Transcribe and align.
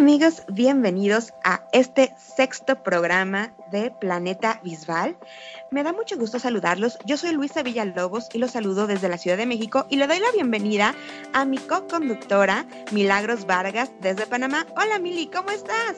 Amigos, 0.00 0.44
bienvenidos 0.48 1.34
a 1.44 1.60
este 1.72 2.14
sexto 2.16 2.82
programa 2.82 3.52
de 3.70 3.90
Planeta 3.90 4.58
Bisbal. 4.64 5.14
Me 5.70 5.82
da 5.82 5.92
mucho 5.92 6.16
gusto 6.16 6.38
saludarlos. 6.38 6.98
Yo 7.04 7.18
soy 7.18 7.32
Luisa 7.32 7.62
Villalobos 7.62 8.28
y 8.32 8.38
los 8.38 8.52
saludo 8.52 8.86
desde 8.86 9.10
la 9.10 9.18
Ciudad 9.18 9.36
de 9.36 9.44
México 9.44 9.84
y 9.90 9.96
le 9.96 10.06
doy 10.06 10.18
la 10.18 10.32
bienvenida 10.32 10.94
a 11.34 11.44
mi 11.44 11.58
co-conductora 11.58 12.64
Milagros 12.92 13.44
Vargas 13.44 13.90
desde 14.00 14.24
Panamá. 14.24 14.66
Hola 14.74 14.98
Mili, 14.98 15.26
¿cómo 15.26 15.50
estás? 15.50 15.96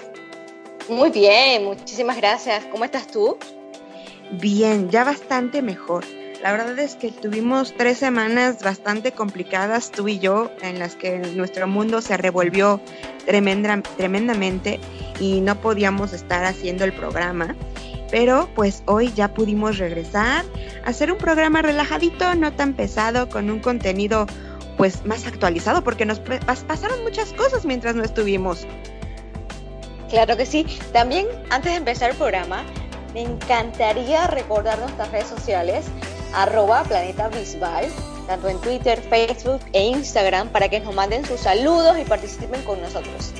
Muy 0.88 1.10
bien, 1.10 1.62
muchísimas 1.62 2.16
gracias. 2.16 2.64
¿Cómo 2.72 2.84
estás 2.84 3.06
tú? 3.06 3.38
Bien, 4.32 4.90
ya 4.90 5.04
bastante 5.04 5.62
mejor. 5.62 6.04
La 6.42 6.50
verdad 6.50 6.76
es 6.80 6.96
que 6.96 7.12
tuvimos 7.12 7.72
tres 7.76 7.98
semanas 7.98 8.64
bastante 8.64 9.12
complicadas, 9.12 9.92
tú 9.92 10.08
y 10.08 10.18
yo, 10.18 10.50
en 10.60 10.80
las 10.80 10.96
que 10.96 11.18
nuestro 11.18 11.68
mundo 11.68 12.02
se 12.02 12.16
revolvió 12.16 12.80
tremenda, 13.26 13.82
tremendamente 13.96 14.80
y 15.20 15.40
no 15.40 15.60
podíamos 15.60 16.12
estar 16.12 16.44
haciendo 16.44 16.84
el 16.84 16.92
programa. 16.92 17.54
Pero 18.10 18.48
pues 18.54 18.82
hoy 18.86 19.10
ya 19.14 19.32
pudimos 19.32 19.78
regresar, 19.78 20.44
a 20.84 20.90
hacer 20.90 21.10
un 21.10 21.18
programa 21.18 21.62
relajadito, 21.62 22.34
no 22.34 22.52
tan 22.52 22.74
pesado, 22.74 23.28
con 23.28 23.50
un 23.50 23.60
contenido 23.60 24.26
pues 24.76 25.04
más 25.06 25.26
actualizado, 25.26 25.82
porque 25.82 26.04
nos 26.04 26.20
pasaron 26.20 27.02
muchas 27.04 27.32
cosas 27.32 27.64
mientras 27.64 27.94
no 27.94 28.02
estuvimos. 28.02 28.66
Claro 30.10 30.36
que 30.36 30.44
sí. 30.44 30.66
También 30.92 31.26
antes 31.48 31.72
de 31.72 31.78
empezar 31.78 32.10
el 32.10 32.16
programa, 32.16 32.64
me 33.14 33.22
encantaría 33.22 34.26
recordar 34.26 34.78
nuestras 34.78 35.10
redes 35.10 35.28
sociales 35.28 35.86
arroba 36.34 36.82
Planeta 36.84 37.28
Bisbal, 37.28 37.86
tanto 38.26 38.48
en 38.48 38.60
Twitter, 38.60 39.02
Facebook 39.08 39.60
e 39.72 39.84
Instagram, 39.84 40.48
para 40.48 40.68
que 40.68 40.80
nos 40.80 40.94
manden 40.94 41.24
sus 41.24 41.40
saludos 41.40 41.98
y 42.00 42.04
participen 42.04 42.62
con 42.62 42.80
nosotros. 42.80 43.32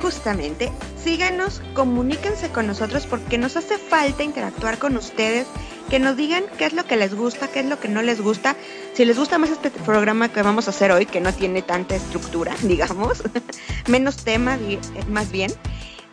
Justamente, 0.00 0.70
síganos, 1.02 1.60
comuníquense 1.74 2.50
con 2.50 2.66
nosotros 2.66 3.06
porque 3.06 3.36
nos 3.36 3.56
hace 3.56 3.78
falta 3.78 4.22
interactuar 4.22 4.78
con 4.78 4.96
ustedes, 4.96 5.46
que 5.90 5.98
nos 5.98 6.16
digan 6.16 6.44
qué 6.56 6.66
es 6.66 6.72
lo 6.72 6.84
que 6.84 6.96
les 6.96 7.14
gusta, 7.14 7.48
qué 7.48 7.60
es 7.60 7.66
lo 7.66 7.80
que 7.80 7.88
no 7.88 8.02
les 8.02 8.20
gusta. 8.20 8.54
Si 8.94 9.04
les 9.04 9.18
gusta 9.18 9.38
más 9.38 9.50
este 9.50 9.70
programa 9.70 10.28
que 10.28 10.42
vamos 10.42 10.66
a 10.66 10.70
hacer 10.70 10.92
hoy, 10.92 11.06
que 11.06 11.20
no 11.20 11.32
tiene 11.32 11.62
tanta 11.62 11.96
estructura, 11.96 12.54
digamos, 12.62 13.22
menos 13.88 14.18
tema, 14.24 14.58
más 15.08 15.30
bien 15.32 15.52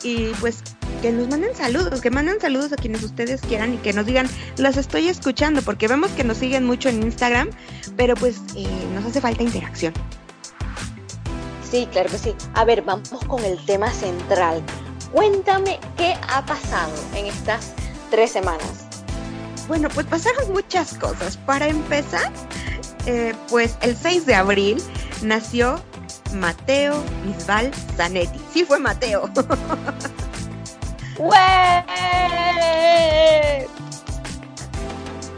y 0.06 0.28
pues 0.39 0.62
que 1.06 1.11
nos 1.11 1.28
manden 1.28 1.56
saludos, 1.56 2.02
que 2.02 2.09
manden 2.09 2.42
saludos 2.42 2.73
a 2.73 2.78
quienes 2.78 3.03
ustedes 3.03 3.39
quieran 3.42 3.75
y 3.75 3.78
que 3.78 3.94
nos 3.94 4.08
digan, 4.08 4.28
las 4.58 4.75
estoy 4.75 5.08
escuchando, 5.08 5.61
porque 5.61 5.88
vemos 5.88 6.09
que 6.14 6.23
nos 6.23 6.38
siguen 6.38 6.66
mucho 6.66 6.89
en 6.89 7.03
Instagram, 7.03 7.52
pero 7.95 8.16
pues 8.16 8.42
eh, 8.56 8.66
nos 8.95 9.06
hace 9.06 9.22
falta 9.22 9.44
interacción. 9.44 9.94
Sí, 11.70 11.88
claro 11.92 12.09
que 12.09 12.17
sí. 12.17 12.33
A 12.56 12.66
ver, 12.66 12.81
vamos 12.81 13.23
con 13.28 13.45
el 13.45 13.64
tema 13.67 13.92
central. 13.92 14.64
Cuéntame 15.11 15.80
qué 15.95 16.16
ha 16.28 16.44
pasado 16.44 16.92
en 17.14 17.28
estas 17.28 17.73
tres 18.09 18.31
semanas. 18.31 18.88
Bueno, 19.67 19.89
pues 19.89 20.08
pasaron 20.08 20.53
muchas 20.53 20.95
cosas. 20.95 21.37
Para 21.37 21.67
empezar, 21.67 22.32
eh, 23.05 23.36
pues 23.48 23.77
el 23.82 23.95
6 23.95 24.26
de 24.26 24.33
abril 24.33 24.82
nació 25.22 25.80
Mateo 26.33 26.95
Bisbal 27.23 27.72
Zanetti. 27.95 28.39
Sí 28.52 28.66
fue 28.66 28.80
Mateo. 28.80 29.30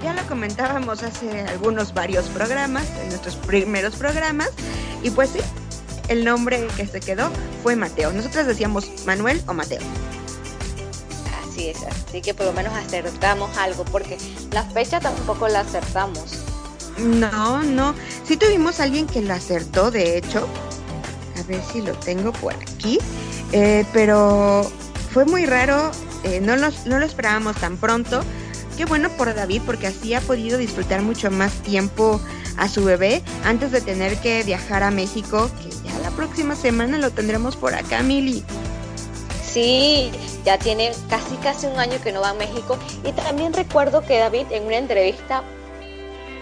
ya 0.03 0.13
lo 0.13 0.27
comentábamos 0.27 1.03
hace 1.03 1.41
algunos 1.41 1.93
varios 1.93 2.25
programas, 2.29 2.85
en 3.01 3.09
nuestros 3.09 3.35
primeros 3.35 3.95
programas, 3.95 4.49
y 5.03 5.11
pues 5.11 5.29
sí, 5.31 5.39
el 6.07 6.23
nombre 6.23 6.67
que 6.75 6.87
se 6.87 6.99
quedó 6.99 7.29
fue 7.63 7.75
Mateo. 7.75 8.11
Nosotros 8.11 8.47
decíamos 8.47 8.89
Manuel 9.05 9.41
o 9.47 9.53
Mateo. 9.53 9.81
Así 11.43 11.69
es, 11.69 11.77
así 11.83 12.21
que 12.21 12.33
por 12.33 12.45
lo 12.45 12.53
menos 12.53 12.73
acertamos 12.73 13.55
algo, 13.57 13.83
porque 13.85 14.17
la 14.51 14.63
fecha 14.63 14.99
tampoco 14.99 15.47
la 15.47 15.61
acertamos. 15.61 16.39
No, 16.97 17.61
no. 17.63 17.93
Sí 18.23 18.37
tuvimos 18.37 18.79
alguien 18.79 19.05
que 19.05 19.21
la 19.21 19.35
acertó, 19.35 19.91
de 19.91 20.17
hecho, 20.17 20.47
a 21.37 21.43
ver 21.43 21.61
si 21.71 21.81
lo 21.81 21.93
tengo 21.93 22.31
por 22.31 22.53
aquí, 22.55 22.99
eh, 23.51 23.85
pero 23.93 24.69
fue 25.17 25.25
muy 25.25 25.47
raro, 25.47 25.89
eh, 26.25 26.39
no, 26.41 26.55
no 26.55 26.99
lo 26.99 27.03
esperábamos 27.03 27.55
tan 27.55 27.77
pronto. 27.77 28.21
Qué 28.77 28.85
bueno 28.85 29.09
por 29.09 29.33
David, 29.33 29.63
porque 29.65 29.87
así 29.87 30.13
ha 30.13 30.21
podido 30.21 30.59
disfrutar 30.59 31.01
mucho 31.01 31.31
más 31.31 31.53
tiempo 31.63 32.21
a 32.55 32.69
su 32.69 32.85
bebé 32.85 33.23
antes 33.43 33.71
de 33.71 33.81
tener 33.81 34.17
que 34.17 34.43
viajar 34.43 34.83
a 34.83 34.91
México, 34.91 35.49
que 35.59 35.71
ya 35.71 35.97
la 36.03 36.11
próxima 36.11 36.55
semana 36.55 36.99
lo 36.99 37.09
tendremos 37.09 37.55
por 37.55 37.73
acá, 37.73 38.03
Mili. 38.03 38.43
Sí, 39.43 40.11
ya 40.45 40.59
tiene 40.59 40.91
casi 41.09 41.35
casi 41.37 41.65
un 41.65 41.79
año 41.79 41.99
que 42.03 42.11
no 42.11 42.21
va 42.21 42.29
a 42.29 42.35
México 42.35 42.77
y 43.03 43.11
también 43.13 43.53
recuerdo 43.53 44.03
que 44.03 44.19
David 44.19 44.45
en 44.51 44.67
una 44.67 44.77
entrevista, 44.77 45.41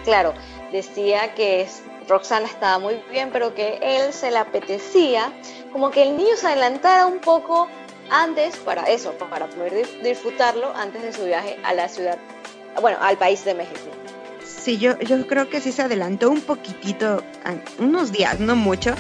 claro, 0.04 0.34
decía 0.74 1.34
que 1.34 1.66
Roxana 2.10 2.46
estaba 2.46 2.78
muy 2.80 3.02
bien, 3.10 3.30
pero 3.32 3.56
que 3.56 3.80
él 3.82 4.12
se 4.12 4.32
le 4.32 4.38
apetecía 4.38 5.32
como 5.72 5.92
que 5.92 6.04
el 6.04 6.18
niño 6.18 6.36
se 6.36 6.48
adelantara 6.48 7.06
un 7.06 7.20
poco 7.20 7.70
antes 8.10 8.58
para 8.58 8.84
eso, 8.84 9.14
para 9.14 9.48
poder 9.48 9.88
disfrutarlo 10.04 10.74
antes 10.76 11.02
de 11.02 11.14
su 11.14 11.26
viaje 11.26 11.58
a 11.64 11.74
la 11.74 11.88
ciudad, 11.90 12.18
bueno, 12.82 12.98
al 13.02 13.18
país 13.18 13.44
de 13.46 13.54
México. 13.54 13.80
Sí, 14.46 14.78
yo, 14.78 14.98
yo 15.00 15.28
creo 15.28 15.50
que 15.50 15.62
sí 15.62 15.72
se 15.72 15.84
adelantó 15.84 16.30
un 16.30 16.42
poquitito, 16.42 17.24
unos 17.80 18.12
días, 18.12 18.40
no 18.40 18.56
mucho. 18.56 18.96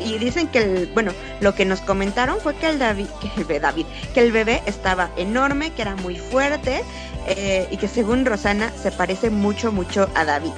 Y 0.00 0.18
dicen 0.18 0.48
que 0.48 0.58
el, 0.58 0.86
bueno, 0.92 1.12
lo 1.40 1.54
que 1.54 1.64
nos 1.64 1.80
comentaron 1.80 2.40
fue 2.40 2.56
que 2.56 2.68
el 2.68 2.80
David, 2.80 3.06
que 3.20 3.54
el 3.54 3.60
David, 3.60 3.86
que 4.12 4.20
el 4.20 4.32
bebé 4.32 4.60
estaba 4.66 5.10
enorme, 5.16 5.72
que 5.72 5.82
era 5.82 5.94
muy 5.94 6.16
fuerte 6.16 6.82
eh, 7.28 7.68
y 7.70 7.76
que 7.76 7.86
según 7.86 8.26
Rosana 8.26 8.72
se 8.72 8.90
parece 8.90 9.30
mucho, 9.30 9.70
mucho 9.70 10.08
a 10.16 10.24
David. 10.24 10.50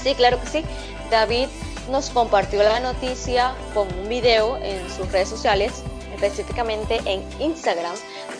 Sí, 0.00 0.14
claro 0.14 0.40
que 0.40 0.46
sí. 0.46 0.64
David 1.10 1.48
nos 1.90 2.10
compartió 2.10 2.62
la 2.62 2.78
noticia 2.80 3.54
con 3.74 3.88
un 3.98 4.08
video 4.08 4.56
en 4.62 4.88
sus 4.88 5.10
redes 5.10 5.28
sociales, 5.28 5.82
específicamente 6.20 7.00
en 7.06 7.24
Instagram, 7.40 7.94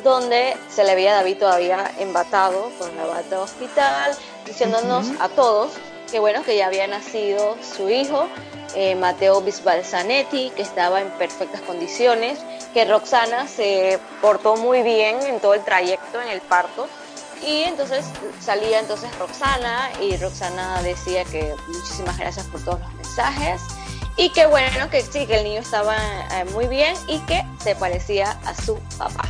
donde 0.05 0.57
se 0.69 0.85
le 0.85 0.95
veía 0.95 1.13
a 1.13 1.17
David 1.17 1.39
todavía 1.39 1.91
embatado 1.99 2.71
con 2.79 2.95
la 2.97 3.07
bata 3.07 3.41
hospital, 3.41 4.17
diciéndonos 4.47 5.09
a 5.21 5.29
todos 5.29 5.73
que 6.11 6.19
bueno, 6.19 6.43
que 6.43 6.57
ya 6.57 6.67
había 6.67 6.87
nacido 6.89 7.57
su 7.63 7.89
hijo, 7.89 8.27
eh, 8.75 8.97
Mateo 8.97 9.41
Bisbal 9.43 9.85
Zanetti, 9.85 10.51
que 10.51 10.63
estaba 10.63 11.01
en 11.01 11.09
perfectas 11.11 11.61
condiciones, 11.63 12.39
que 12.75 12.85
Roxana 12.85 13.47
se 13.47 13.99
portó 14.21 14.57
muy 14.57 14.83
bien 14.83 15.23
en 15.23 15.39
todo 15.39 15.55
el 15.55 15.63
trayecto 15.63 16.21
en 16.21 16.29
el 16.29 16.41
parto. 16.41 16.89
Y 17.47 17.63
entonces 17.63 18.05
salía 18.41 18.81
entonces 18.81 19.17
Roxana 19.19 19.91
y 20.01 20.17
Roxana 20.17 20.83
decía 20.83 21.25
que 21.25 21.55
muchísimas 21.69 22.19
gracias 22.19 22.47
por 22.47 22.63
todos 22.63 22.81
los 22.81 22.95
mensajes 22.95 23.63
y 24.17 24.31
que 24.31 24.47
bueno, 24.47 24.91
que 24.91 25.03
sí, 25.03 25.27
que 25.27 25.39
el 25.39 25.45
niño 25.45 25.61
estaba 25.61 25.97
eh, 25.97 26.45
muy 26.53 26.67
bien 26.67 26.95
y 27.07 27.19
que 27.21 27.45
se 27.63 27.75
parecía 27.75 28.39
a 28.45 28.55
su 28.55 28.77
papá. 28.99 29.25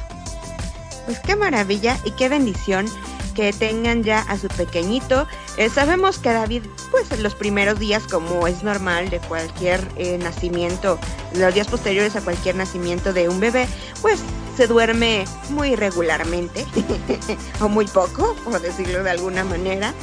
Pues 1.07 1.19
qué 1.21 1.37
maravilla 1.37 1.99
y 2.05 2.13
qué 2.13 2.29
bendición 2.29 2.87
que 3.35 3.53
tengan 3.53 4.03
ya 4.03 4.21
a 4.21 4.37
su 4.37 4.49
pequeñito. 4.49 5.27
Eh, 5.57 5.69
sabemos 5.71 6.19
que 6.19 6.33
David, 6.33 6.65
pues 6.91 7.19
los 7.19 7.35
primeros 7.35 7.79
días, 7.79 8.03
como 8.07 8.47
es 8.47 8.63
normal 8.63 9.11
de 9.11 9.19
cualquier 9.21 9.87
eh, 9.97 10.19
nacimiento, 10.19 10.99
los 11.35 11.55
días 11.55 11.69
posteriores 11.69 12.17
a 12.17 12.21
cualquier 12.21 12.57
nacimiento 12.57 13.13
de 13.13 13.29
un 13.29 13.41
bebé, 13.41 13.67
pues 14.03 14.21
se 14.57 14.67
duerme 14.67 15.25
muy 15.51 15.77
regularmente, 15.77 16.67
o 17.61 17.69
muy 17.69 17.87
poco, 17.87 18.35
por 18.45 18.61
decirlo 18.61 19.03
de 19.03 19.11
alguna 19.11 19.45
manera. 19.45 19.95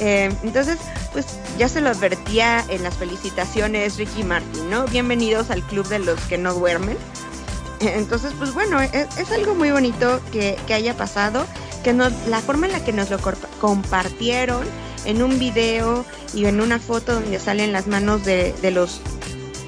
Eh, 0.00 0.32
entonces, 0.42 0.78
pues 1.12 1.26
ya 1.58 1.68
se 1.68 1.82
lo 1.82 1.90
advertía 1.90 2.64
en 2.68 2.82
las 2.82 2.96
felicitaciones 2.96 3.98
Ricky 3.98 4.24
Martin, 4.24 4.70
¿no? 4.70 4.86
Bienvenidos 4.86 5.50
al 5.50 5.62
club 5.62 5.86
de 5.88 5.98
los 5.98 6.18
que 6.22 6.38
no 6.38 6.54
duermen. 6.54 6.96
Entonces, 7.80 8.32
pues 8.38 8.54
bueno, 8.54 8.80
es, 8.80 9.30
algo 9.30 9.54
muy 9.54 9.70
bonito 9.70 10.20
que, 10.32 10.56
haya 10.72 10.96
pasado, 10.96 11.46
que 11.84 11.92
nos, 11.92 12.12
la 12.28 12.40
forma 12.40 12.66
en 12.66 12.72
la 12.72 12.84
que 12.84 12.92
nos 12.92 13.10
lo 13.10 13.18
compartieron 13.60 14.66
en 15.04 15.22
un 15.22 15.38
video 15.38 16.04
y 16.34 16.46
en 16.46 16.60
una 16.60 16.78
foto 16.78 17.14
donde 17.14 17.38
salen 17.38 17.72
las 17.72 17.86
manos 17.86 18.24
de, 18.24 18.54
de 18.62 18.70
los, 18.70 19.00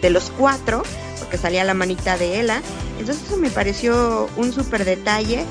de 0.00 0.11
los 0.11 0.31
cuatro, 0.31 0.82
porque 1.19 1.37
salía 1.38 1.64
la 1.64 1.75
manita 1.75 2.17
de 2.17 2.40
Ella, 2.40 2.62
entonces 2.99 3.25
eso 3.26 3.37
me 3.37 3.50
pareció 3.50 4.29
un 4.37 4.52
súper 4.52 4.84
detalle 4.84 5.44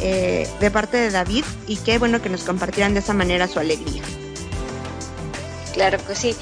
eh, 0.00 0.48
de 0.60 0.70
parte 0.70 0.96
de 0.96 1.10
David 1.10 1.44
y 1.66 1.76
qué 1.76 1.98
bueno 1.98 2.22
que 2.22 2.28
nos 2.28 2.42
compartieran 2.42 2.94
de 2.94 3.00
esa 3.00 3.14
manera 3.14 3.48
su 3.48 3.58
alegría. 3.58 4.02
Claro 5.78 5.98
que 6.04 6.16
sí. 6.16 6.34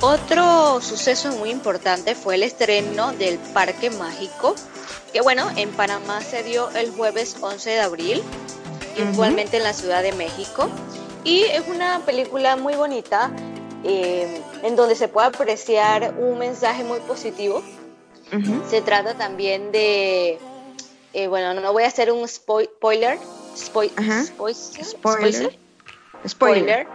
Otro 0.00 0.80
suceso 0.80 1.30
muy 1.36 1.50
importante 1.50 2.16
fue 2.16 2.34
el 2.34 2.42
estreno 2.42 3.12
del 3.12 3.38
Parque 3.38 3.90
Mágico, 3.90 4.56
que 5.12 5.20
bueno, 5.20 5.48
en 5.54 5.70
Panamá 5.70 6.20
se 6.20 6.42
dio 6.42 6.68
el 6.70 6.90
jueves 6.90 7.36
11 7.40 7.70
de 7.70 7.80
abril, 7.80 8.22
igualmente 8.96 9.58
en 9.58 9.62
la 9.62 9.72
Ciudad 9.72 10.02
de 10.02 10.10
México. 10.10 10.68
Y 11.22 11.42
es 11.42 11.62
una 11.68 12.00
película 12.00 12.56
muy 12.56 12.74
bonita, 12.74 13.30
eh, 13.84 14.42
en 14.64 14.74
donde 14.74 14.96
se 14.96 15.06
puede 15.06 15.28
apreciar 15.28 16.16
un 16.18 16.40
mensaje 16.40 16.82
muy 16.82 16.98
positivo. 16.98 17.62
Se 18.68 18.82
trata 18.82 19.14
también 19.16 19.70
de, 19.70 20.40
eh, 21.12 21.28
bueno, 21.28 21.54
no 21.54 21.72
voy 21.72 21.84
a 21.84 21.86
hacer 21.86 22.10
un 22.10 22.26
spoiler, 22.26 23.16
spoiler, 23.56 24.24
spoiler, 24.24 25.56
spoiler, 26.26 26.88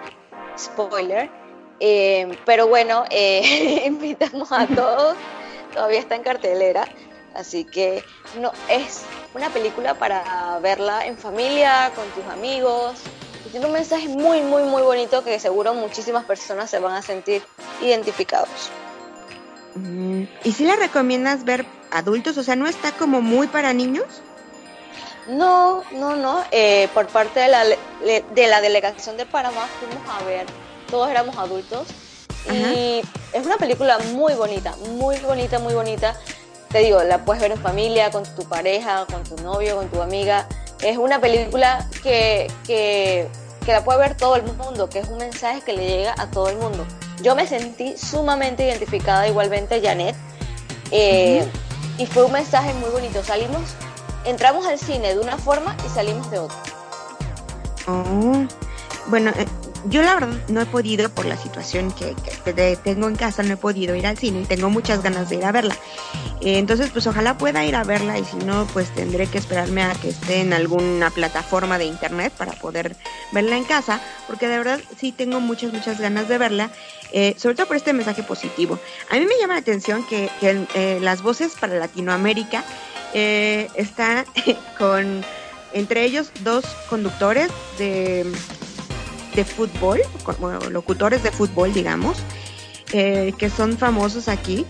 spoiler, 0.59 1.46
eh, 1.79 2.37
pero 2.45 2.67
bueno, 2.67 3.05
invitamos 3.85 4.51
a 4.51 4.67
todos, 4.67 5.15
todavía 5.73 5.99
está 5.99 6.15
en 6.15 6.23
cartelera, 6.23 6.87
así 7.33 7.65
que 7.65 8.03
no 8.39 8.51
es 8.69 9.03
una 9.33 9.49
película 9.49 9.95
para 9.95 10.59
verla 10.61 11.05
en 11.05 11.17
familia, 11.17 11.91
con 11.95 12.07
tus 12.09 12.25
amigos, 12.31 13.01
tiene 13.49 13.65
un 13.65 13.73
mensaje 13.73 14.07
muy, 14.07 14.41
muy, 14.41 14.63
muy 14.63 14.81
bonito 14.81 15.23
que 15.23 15.39
seguro 15.39 15.73
muchísimas 15.73 16.25
personas 16.25 16.69
se 16.69 16.79
van 16.79 16.95
a 16.95 17.01
sentir 17.01 17.41
identificados. 17.81 18.69
Mm, 19.75 20.23
¿Y 20.43 20.51
si 20.51 20.65
la 20.65 20.75
recomiendas 20.75 21.43
ver 21.43 21.65
adultos? 21.91 22.37
O 22.37 22.43
sea, 22.43 22.55
¿no 22.55 22.67
está 22.67 22.91
como 22.91 23.21
muy 23.21 23.47
para 23.47 23.73
niños? 23.73 24.05
No, 25.27 25.83
no, 25.91 26.15
no. 26.15 26.43
Eh, 26.51 26.87
por 26.93 27.07
parte 27.07 27.39
de 27.39 27.47
la, 27.47 27.63
de 27.65 28.47
la 28.47 28.61
delegación 28.61 29.17
de 29.17 29.25
Panamá 29.25 29.67
fuimos 29.79 30.09
a 30.09 30.23
ver, 30.25 30.45
todos 30.89 31.09
éramos 31.09 31.37
adultos. 31.37 31.87
Y 32.49 33.01
es 33.33 33.45
una 33.45 33.57
película 33.57 33.99
muy 34.13 34.33
bonita, 34.33 34.73
muy 34.91 35.17
bonita, 35.17 35.59
muy 35.59 35.73
bonita. 35.73 36.15
Te 36.69 36.79
digo, 36.79 37.03
la 37.03 37.25
puedes 37.25 37.41
ver 37.41 37.51
en 37.51 37.61
familia, 37.61 38.09
con 38.09 38.23
tu 38.35 38.43
pareja, 38.47 39.05
con 39.05 39.23
tu 39.23 39.35
novio, 39.43 39.75
con 39.75 39.89
tu 39.89 40.01
amiga 40.01 40.47
es 40.81 40.97
una 40.97 41.19
película 41.19 41.87
que, 42.03 42.47
que, 42.65 43.27
la 43.65 43.83
puede 43.83 43.99
ver 43.99 44.15
todo 44.15 44.35
el 44.37 44.43
mundo, 44.43 44.89
que 44.89 44.99
es 44.99 45.09
un 45.09 45.17
mensaje 45.17 45.61
que 45.61 45.73
le 45.73 45.85
llega 45.85 46.15
a 46.17 46.31
todo 46.31 46.49
el 46.49 46.57
mundo. 46.57 46.85
Yo 47.21 47.35
me 47.35 47.45
sentí 47.45 47.97
sumamente 47.97 48.65
identificada 48.65 49.27
igualmente, 49.27 49.81
Janet, 49.81 50.15
eh, 50.91 51.45
y 51.97 52.05
fue 52.05 52.23
un 52.23 52.31
mensaje 52.31 52.73
muy 52.75 52.89
bonito. 52.89 53.23
Salimos, 53.23 53.61
entramos 54.27 54.65
al 54.65 54.77
cine 54.77 55.13
de 55.13 55.19
una 55.19 55.37
forma 55.37 55.75
y 55.85 55.89
salimos 55.89 56.29
de 56.29 56.39
otra. 56.39 56.57
Oh, 57.87 58.45
bueno, 59.07 59.31
eh, 59.37 59.45
yo 59.85 60.01
la 60.01 60.15
verdad 60.15 60.37
no 60.49 60.61
he 60.61 60.65
podido 60.65 61.07
por 61.09 61.25
la 61.25 61.37
situación 61.37 61.91
que, 61.91 62.13
tengo 62.83 63.07
en 63.07 63.15
casa, 63.15 63.43
no 63.43 63.53
he 63.53 63.57
podido 63.57 63.95
ir 63.95 64.05
al 64.05 64.17
cine 64.17 64.41
y 64.41 64.45
tengo 64.45 64.69
muchas 64.69 65.01
ganas 65.01 65.29
de 65.29 65.37
ir 65.37 65.45
a 65.45 65.51
verla. 65.53 65.75
Eh, 66.41 66.57
entonces, 66.57 66.89
pues 66.91 67.07
ojalá 67.07 67.37
pueda 67.37 67.65
ir 67.65 67.75
a 67.75 67.83
verla 67.83 68.19
y 68.19 68.25
si 68.25 68.37
no, 68.37 68.67
pues 68.73 68.93
tendré 68.93 69.27
que 69.27 69.37
esperarme 69.37 69.83
a 69.83 69.93
que 69.93 70.09
esté 70.09 70.41
en 70.41 70.51
alguna 70.51 71.09
plataforma 71.09 71.77
de 71.77 71.85
internet 71.85 72.33
para 72.37 72.51
poder 72.51 72.97
verla 73.31 73.57
en 73.57 73.63
casa, 73.63 74.01
porque 74.27 74.47
de 74.47 74.57
verdad 74.57 74.79
sí 74.99 75.13
tengo 75.13 75.39
muchas, 75.39 75.71
muchas 75.71 75.99
ganas 75.99 76.27
de 76.27 76.37
verla, 76.37 76.69
eh, 77.13 77.35
sobre 77.37 77.55
todo 77.55 77.67
por 77.67 77.77
este 77.77 77.93
mensaje 77.93 78.23
positivo. 78.23 78.77
A 79.09 79.15
mí 79.15 79.25
me 79.25 79.37
llama 79.39 79.53
la 79.53 79.61
atención 79.61 80.05
que, 80.05 80.29
las 81.01 81.21
voces 81.21 81.53
para 81.59 81.75
Latinoamérica 81.75 82.63
están 83.13 84.25
con 84.77 85.23
entre 85.73 86.03
ellos 86.05 86.31
dos 86.43 86.65
conductores 86.89 87.49
de 87.77 88.25
de 89.37 89.45
fútbol, 89.45 90.01
locutores 90.71 91.21
de 91.21 91.31
fútbol, 91.31 91.71
digamos, 91.71 92.17
eh, 92.91 93.33
que 93.37 93.51
son 93.51 93.77
famosos 93.77 94.29
aquí, 94.29 94.65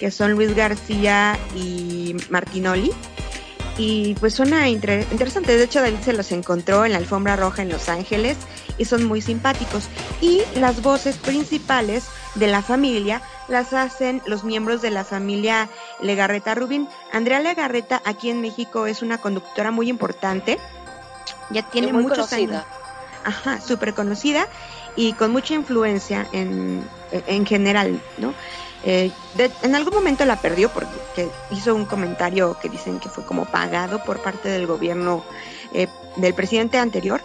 que 0.00 0.10
son 0.10 0.32
Luis 0.32 0.56
García 0.56 1.38
y 1.54 2.16
Martinoli. 2.30 2.90
Y 3.76 4.14
pues 4.14 4.32
suena 4.32 4.70
interesante. 4.70 5.54
De 5.54 5.64
hecho, 5.64 5.82
David 5.82 5.98
se 6.02 6.14
los 6.14 6.32
encontró 6.32 6.86
en 6.86 6.92
la 6.92 6.98
alfombra 6.98 7.36
roja 7.36 7.60
en 7.60 7.68
Los 7.68 7.90
Ángeles 7.90 8.38
y 8.78 8.86
son 8.86 9.04
muy 9.04 9.20
simpáticos. 9.20 9.90
Y 10.22 10.40
las 10.54 10.80
voces 10.80 11.16
principales 11.18 12.04
de 12.36 12.46
la 12.46 12.62
familia 12.62 13.20
las 13.48 13.74
hacen 13.74 14.22
los 14.24 14.44
miembros 14.44 14.80
de 14.80 14.90
la 14.90 15.04
familia 15.04 15.68
Legarreta 16.00 16.54
Rubin. 16.54 16.88
Andrea 17.12 17.40
Legarreta 17.40 18.02
aquí 18.04 18.30
en 18.30 18.40
México 18.40 18.86
es 18.86 19.02
una 19.02 19.18
conductora 19.18 19.70
muy 19.70 19.88
importante. 19.88 20.58
Ya 21.50 21.62
tiene 21.62 21.92
muchos 21.92 22.32
años 22.32 22.64
ajá, 23.24 23.60
súper 23.60 23.92
conocida 23.94 24.48
y 24.94 25.12
con 25.12 25.32
mucha 25.32 25.54
influencia 25.54 26.26
en, 26.32 26.82
en 27.10 27.44
general, 27.44 28.00
¿no? 28.18 28.32
Eh, 28.84 29.10
en 29.62 29.74
algún 29.74 29.94
momento 29.94 30.24
la 30.24 30.36
perdió 30.36 30.70
porque 30.70 31.28
hizo 31.50 31.74
un 31.74 31.86
comentario 31.86 32.56
que 32.60 32.68
dicen 32.68 33.00
que 33.00 33.08
fue 33.08 33.24
como 33.24 33.44
pagado 33.44 34.02
por 34.04 34.22
parte 34.22 34.48
del 34.48 34.66
gobierno 34.66 35.24
eh, 35.72 35.88
del 36.14 36.34
presidente 36.34 36.78
anterior, 36.78 37.20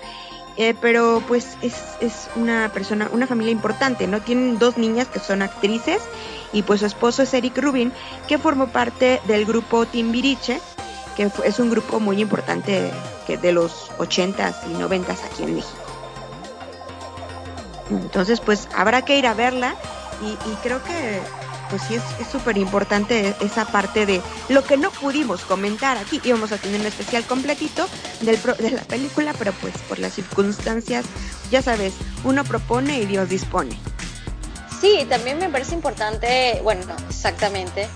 eh, 0.61 0.75
pero 0.79 1.23
pues 1.27 1.57
es, 1.63 1.73
es 2.01 2.29
una 2.35 2.69
persona, 2.71 3.09
una 3.11 3.25
familia 3.25 3.51
importante, 3.51 4.05
¿no? 4.05 4.21
Tienen 4.21 4.59
dos 4.59 4.77
niñas 4.77 5.07
que 5.07 5.17
son 5.17 5.41
actrices 5.41 6.03
y 6.53 6.61
pues 6.61 6.81
su 6.81 6.85
esposo 6.85 7.23
es 7.23 7.33
Eric 7.33 7.57
Rubin, 7.57 7.91
que 8.27 8.37
formó 8.37 8.67
parte 8.67 9.19
del 9.25 9.45
grupo 9.45 9.87
Timbiriche, 9.87 10.61
que 11.17 11.31
es 11.45 11.57
un 11.57 11.71
grupo 11.71 11.99
muy 11.99 12.21
importante 12.21 12.91
que 13.25 13.39
de 13.39 13.53
los 13.53 13.89
80s 13.97 14.53
y 14.69 14.75
90s 14.75 15.25
aquí 15.25 15.41
en 15.41 15.55
México. 15.55 15.79
Entonces, 17.89 18.39
pues 18.39 18.69
habrá 18.75 19.03
que 19.03 19.17
ir 19.17 19.25
a 19.25 19.33
verla 19.33 19.73
y, 20.21 20.53
creo 20.61 20.83
que 20.83 21.21
pues 21.71 21.81
sí 21.83 21.95
es 21.95 22.27
súper 22.29 22.57
importante 22.57 23.33
esa 23.39 23.65
parte 23.65 24.05
de 24.05 24.21
lo 24.49 24.63
que 24.63 24.77
no 24.77 24.91
pudimos 24.91 25.41
comentar 25.41 25.97
aquí. 25.97 26.21
Íbamos 26.23 26.51
a 26.51 26.57
tener 26.57 26.81
un 26.81 26.85
especial 26.85 27.23
completito 27.23 27.87
del 28.19 28.39
de 28.59 28.71
la 28.71 28.83
película, 28.83 29.33
pero 29.39 29.53
pues 29.53 29.73
por 29.87 29.97
las 29.97 30.13
circunstancias, 30.13 31.05
ya 31.49 31.61
sabes, 31.61 31.93
uno 32.25 32.43
propone 32.43 32.99
y 32.99 33.05
Dios 33.05 33.29
dispone. 33.29 33.79
Sí, 34.81 35.05
también 35.09 35.39
me 35.39 35.49
parece 35.49 35.73
importante, 35.73 36.59
bueno, 36.63 36.81
exactamente. 37.07 37.87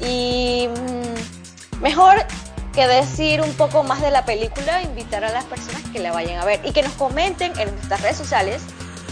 Y 0.00 0.68
mm, 0.68 1.80
mejor 1.80 2.26
que 2.72 2.86
decir 2.86 3.40
un 3.40 3.52
poco 3.52 3.84
más 3.84 4.00
de 4.00 4.10
la 4.10 4.24
película, 4.24 4.82
invitar 4.82 5.24
a 5.24 5.30
las 5.30 5.44
personas 5.44 5.82
que 5.92 6.00
la 6.00 6.10
vayan 6.10 6.40
a 6.40 6.44
ver 6.44 6.60
y 6.64 6.72
que 6.72 6.82
nos 6.82 6.92
comenten 6.94 7.52
en 7.58 7.72
nuestras 7.74 8.00
redes 8.00 8.16
sociales 8.16 8.62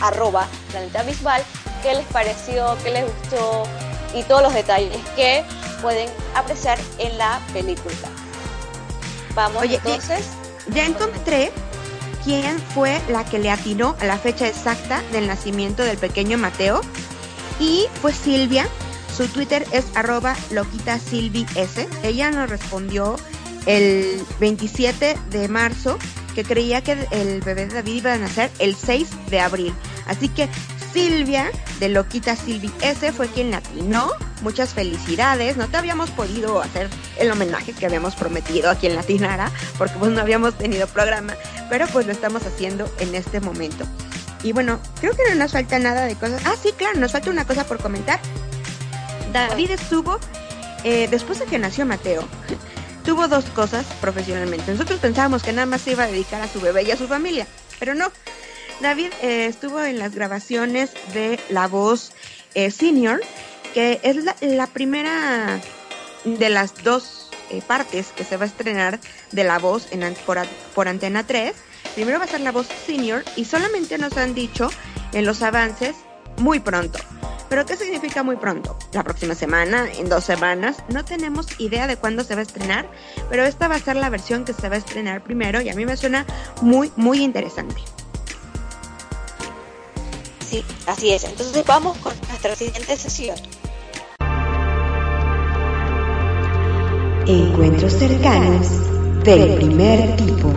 arroba 0.01 0.49
Planeta 0.71 1.03
Bisbal, 1.03 1.43
qué 1.83 1.95
les 1.95 2.07
pareció, 2.07 2.77
qué 2.83 2.91
les 2.91 3.05
gustó 3.05 3.65
y 4.15 4.23
todos 4.25 4.43
los 4.43 4.55
detalles 4.55 4.97
que 5.17 5.45
pueden 5.81 6.09
apreciar 6.35 6.79
en 6.99 7.17
la 7.19 7.41
película. 7.53 7.95
Vamos 9.35 9.65
entonces. 9.65 10.27
Ya 10.69 10.85
encontré 10.85 11.53
quién 12.25 12.59
fue 12.75 13.01
la 13.09 13.25
que 13.25 13.39
le 13.39 13.51
atinó 13.51 13.97
a 14.01 14.05
la 14.05 14.19
fecha 14.19 14.47
exacta 14.47 15.03
del 15.13 15.27
nacimiento 15.27 15.83
del 15.83 15.97
pequeño 15.97 16.39
Mateo 16.39 16.81
y 17.59 17.87
fue 18.01 18.13
Silvia. 18.13 18.69
Su 19.17 19.27
Twitter 19.29 19.67
es 19.73 19.87
arroba 19.95 20.37
loquita 20.51 20.97
S. 20.97 21.89
Ella 22.03 22.31
nos 22.31 22.49
respondió 22.49 23.17
el 23.67 24.25
27 24.39 25.17
de 25.31 25.49
marzo 25.49 25.99
que 26.35 26.45
creía 26.45 26.83
que 26.83 27.07
el 27.11 27.41
bebé 27.41 27.67
de 27.67 27.75
David 27.75 27.95
iba 27.95 28.13
a 28.13 28.19
nacer 28.19 28.51
el 28.59 28.77
6 28.77 29.09
de 29.29 29.41
abril. 29.41 29.75
Así 30.07 30.29
que 30.29 30.49
Silvia, 30.93 31.51
de 31.79 31.89
Loquita 31.89 32.37
Silvi 32.37 32.71
S, 32.81 33.13
fue 33.13 33.29
quien 33.29 33.51
latinó. 33.51 34.11
Muchas 34.43 34.75
felicidades. 34.75 35.57
No 35.57 35.69
te 35.69 35.77
habíamos 35.77 36.11
podido 36.11 36.61
hacer 36.61 36.89
el 37.19 37.31
homenaje 37.31 37.73
que 37.73 37.87
habíamos 37.87 38.15
prometido 38.15 38.71
a 38.71 38.75
quien 38.75 38.97
latinara, 38.97 39.51
porque 39.79 39.95
pues 39.99 40.13
no 40.13 40.21
habíamos 40.21 40.57
tenido 40.57 40.87
programa, 40.87 41.35
pero 41.69 41.87
pues 41.89 42.07
lo 42.07 42.13
estamos 42.13 42.45
haciendo 42.47 42.91
en 42.99 43.15
este 43.15 43.41
momento. 43.41 43.85
Y 44.43 44.53
bueno, 44.53 44.81
creo 45.01 45.15
que 45.15 45.23
no 45.29 45.35
nos 45.35 45.53
falta 45.53 45.79
nada 45.79 46.07
de 46.07 46.15
cosas. 46.15 46.43
Ah, 46.47 46.55
sí, 46.61 46.73
claro, 46.77 46.99
nos 46.99 47.13
falta 47.13 47.31
una 47.31 47.47
cosa 47.47 47.65
por 47.65 47.79
comentar. 47.81 48.19
David 49.33 49.71
estuvo, 49.73 50.19
eh, 50.85 51.09
después 51.11 51.39
de 51.39 51.45
que 51.45 51.59
nació 51.59 51.85
Mateo, 51.85 52.27
tuvo 53.05 53.29
dos 53.29 53.45
cosas 53.47 53.85
profesionalmente. 54.01 54.73
Nosotros 54.73 54.99
pensábamos 55.01 55.43
que 55.43 55.53
nada 55.53 55.67
más 55.67 55.83
se 55.83 55.93
iba 55.93 56.05
a 56.05 56.07
dedicar 56.07 56.41
a 56.41 56.49
su 56.49 56.61
bebé 56.61 56.85
y 56.85 56.91
a 56.91 56.97
su 56.97 57.07
familia, 57.07 57.47
pero 57.79 57.95
no. 57.95 58.11
David 58.81 59.13
eh, 59.21 59.47
estuvo 59.47 59.83
en 59.83 59.99
las 59.99 60.15
grabaciones 60.15 60.93
de 61.13 61.39
La 61.51 61.69
Voz 61.69 62.13
eh, 62.55 62.71
Senior, 62.71 63.21
que 63.75 64.01
es 64.03 64.17
la, 64.41 64.67
primera 64.69 65.61
de 66.25 66.49
las 66.49 66.83
dos 66.83 67.29
eh, 67.51 67.61
partes 67.67 68.09
que 68.17 68.25
se 68.25 68.39
va 68.39 68.45
a 68.45 68.47
estrenar 68.47 68.99
de 69.33 69.45
La 69.45 69.59
Voz 69.59 69.89
en, 69.91 70.15
por, 70.25 70.39
por 70.75 70.89
Antena 70.89 71.27
3. 71.27 71.55
Primero 71.95 72.19
va 72.19 72.25
a 72.25 72.29
ser 72.29 72.41
La 72.41 72.53
Voz 72.53 72.69
Senior 72.87 73.23
y 73.37 73.45
solamente 73.45 73.99
nos 73.99 74.17
han 74.17 74.35
dicho 74.35 74.71
en 75.13 75.27
los 75.27 75.43
avances 75.43 75.95
muy 76.39 76.59
pronto. 76.61 76.99
Pero 77.51 77.67
¿qué 77.67 77.77
significa 77.77 78.23
muy 78.23 78.37
pronto? 78.37 78.79
La 78.93 79.03
próxima 79.03 79.35
semana, 79.35 79.89
en 79.99 80.09
dos 80.09 80.25
semanas, 80.25 80.85
no 80.89 81.05
tenemos 81.05 81.49
idea 81.61 81.87
de 81.87 81.97
cuándo 81.97 82.23
se 82.25 82.35
va 82.35 82.41
a 82.41 82.45
estrenar, 82.45 82.89
pero 83.29 83.45
esta 83.45 83.69
va 83.69 83.75
a 83.75 83.81
ser 83.81 83.97
la 83.97 84.09
versión 84.09 84.45
que 84.45 84.53
se 84.53 84.69
va 84.69 84.77
a 84.77 84.79
estrenar 84.79 85.23
primero 85.23 85.61
y 85.61 85.69
a 85.69 85.75
mí 85.75 85.85
me 85.85 85.97
suena 85.97 86.25
muy, 86.63 86.93
muy 86.95 87.23
interesante. 87.23 87.75
Sí, 90.51 90.65
así 90.87 91.13
es. 91.13 91.23
Entonces 91.23 91.65
vamos 91.65 91.97
con 91.99 92.13
nuestra 92.27 92.57
siguiente 92.57 92.97
sesión. 92.97 93.37
Encuentros 97.25 97.93
cercanos 97.93 98.67
del 99.23 99.55
primer 99.55 100.17
tipo. 100.17 100.53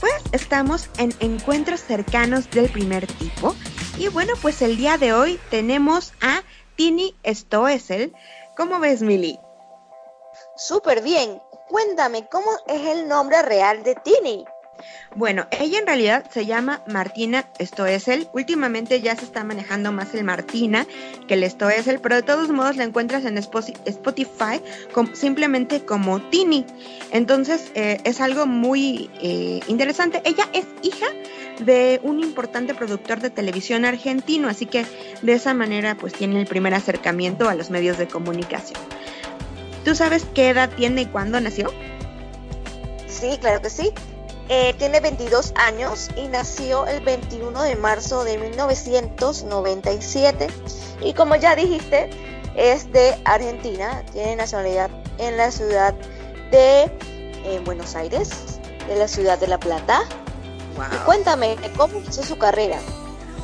Pues 0.00 0.14
estamos 0.32 0.90
en 0.98 1.14
encuentros 1.20 1.80
cercanos 1.84 2.50
del 2.50 2.68
primer 2.70 3.06
tipo. 3.06 3.54
Y 3.98 4.08
bueno, 4.08 4.32
pues 4.42 4.62
el 4.62 4.76
día 4.76 4.98
de 4.98 5.12
hoy 5.12 5.38
tenemos 5.50 6.12
a 6.20 6.42
Tini 6.74 7.14
Stoessel. 7.24 8.12
¿Cómo 8.56 8.80
ves, 8.80 9.00
Mili? 9.02 9.38
Súper 10.56 11.02
bien. 11.02 11.40
Cuéntame, 11.70 12.26
¿cómo 12.26 12.50
es 12.66 12.84
el 12.84 13.06
nombre 13.06 13.42
real 13.42 13.84
de 13.84 13.94
Tini? 13.94 14.44
Bueno, 15.14 15.46
ella 15.52 15.78
en 15.78 15.86
realidad 15.86 16.24
se 16.28 16.44
llama 16.44 16.82
Martina 16.88 17.48
Stoessel. 17.60 18.28
Últimamente 18.32 19.00
ya 19.00 19.14
se 19.14 19.24
está 19.24 19.44
manejando 19.44 19.92
más 19.92 20.12
el 20.14 20.24
Martina 20.24 20.84
que 21.28 21.34
el 21.34 21.48
Stoessel, 21.48 22.00
pero 22.00 22.16
de 22.16 22.22
todos 22.22 22.48
modos 22.48 22.76
la 22.76 22.82
encuentras 22.82 23.24
en 23.24 23.38
Spotify 23.38 24.60
simplemente 25.12 25.84
como 25.84 26.20
Tini. 26.20 26.66
Entonces 27.12 27.70
eh, 27.76 28.00
es 28.02 28.20
algo 28.20 28.46
muy 28.46 29.08
eh, 29.20 29.60
interesante. 29.68 30.22
Ella 30.24 30.48
es 30.52 30.66
hija 30.82 31.06
de 31.60 32.00
un 32.02 32.18
importante 32.18 32.74
productor 32.74 33.20
de 33.20 33.30
televisión 33.30 33.84
argentino, 33.84 34.48
así 34.48 34.66
que 34.66 34.84
de 35.22 35.34
esa 35.34 35.54
manera 35.54 35.94
pues 35.94 36.14
tiene 36.14 36.40
el 36.40 36.48
primer 36.48 36.74
acercamiento 36.74 37.48
a 37.48 37.54
los 37.54 37.70
medios 37.70 37.96
de 37.96 38.08
comunicación. 38.08 38.80
¿Tú 39.90 39.96
sabes 39.96 40.24
qué 40.36 40.50
edad 40.50 40.70
tiene 40.70 41.00
y 41.00 41.06
cuándo 41.06 41.40
nació? 41.40 41.72
Sí, 43.08 43.36
claro 43.40 43.60
que 43.60 43.70
sí. 43.70 43.90
Eh, 44.48 44.72
tiene 44.78 45.00
22 45.00 45.52
años 45.56 46.10
y 46.16 46.28
nació 46.28 46.86
el 46.86 47.00
21 47.00 47.60
de 47.60 47.74
marzo 47.74 48.22
de 48.22 48.38
1997. 48.38 50.46
Y 51.00 51.12
como 51.14 51.34
ya 51.34 51.56
dijiste, 51.56 52.08
es 52.54 52.92
de 52.92 53.20
Argentina, 53.24 54.04
tiene 54.12 54.36
nacionalidad 54.36 54.90
en 55.18 55.36
la 55.36 55.50
ciudad 55.50 55.92
de 56.52 56.82
eh, 56.82 57.60
Buenos 57.64 57.96
Aires, 57.96 58.60
de 58.86 58.94
la 58.94 59.08
ciudad 59.08 59.40
de 59.40 59.48
La 59.48 59.58
Plata. 59.58 60.02
cuéntame, 61.04 61.56
¿cómo 61.76 62.00
hizo 62.08 62.22
su 62.22 62.38
carrera? 62.38 62.78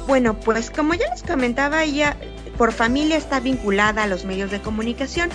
Bueno, 0.07 0.39
pues 0.39 0.71
como 0.71 0.95
ya 0.95 1.11
les 1.11 1.25
comentaba, 1.25 1.83
ella 1.83 2.17
por 2.57 2.71
familia 2.71 3.17
está 3.17 3.41
vinculada 3.41 4.05
a 4.05 4.07
los 4.07 4.25
medios 4.25 4.53
de 4.53 4.63
comunicación 4.63 5.31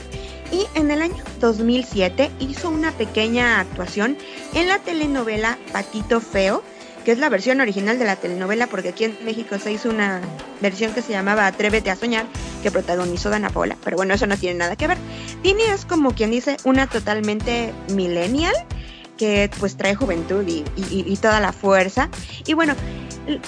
y 0.51 0.67
en 0.75 0.91
el 0.91 1.01
año 1.01 1.23
2007 1.39 2.31
hizo 2.39 2.69
una 2.69 2.91
pequeña 2.91 3.59
actuación 3.59 4.17
en 4.53 4.67
la 4.67 4.79
telenovela 4.79 5.57
Patito 5.71 6.19
Feo, 6.19 6.63
que 7.05 7.11
es 7.11 7.17
la 7.17 7.29
versión 7.29 7.61
original 7.61 7.97
de 7.97 8.05
la 8.05 8.15
telenovela, 8.15 8.67
porque 8.67 8.89
aquí 8.89 9.05
en 9.05 9.17
México 9.23 9.57
se 9.57 9.71
hizo 9.71 9.89
una 9.89 10.21
versión 10.61 10.93
que 10.93 11.01
se 11.01 11.11
llamaba 11.11 11.47
Atrévete 11.47 11.89
a 11.89 11.95
soñar, 11.95 12.25
que 12.61 12.71
protagonizó 12.71 13.29
Dana 13.29 13.49
Paula, 13.49 13.77
pero 13.83 13.97
bueno, 13.97 14.13
eso 14.13 14.27
no 14.27 14.37
tiene 14.37 14.59
nada 14.59 14.75
que 14.75 14.87
ver. 14.87 14.97
Tini 15.41 15.63
es 15.63 15.85
como 15.85 16.13
quien 16.13 16.31
dice 16.31 16.57
una 16.63 16.87
totalmente 16.87 17.73
millennial, 17.93 18.53
que 19.17 19.49
pues 19.59 19.77
trae 19.77 19.95
juventud 19.95 20.45
y, 20.47 20.63
y 20.75 21.15
toda 21.17 21.39
la 21.39 21.53
fuerza. 21.53 22.09
Y 22.47 22.53
bueno, 22.53 22.75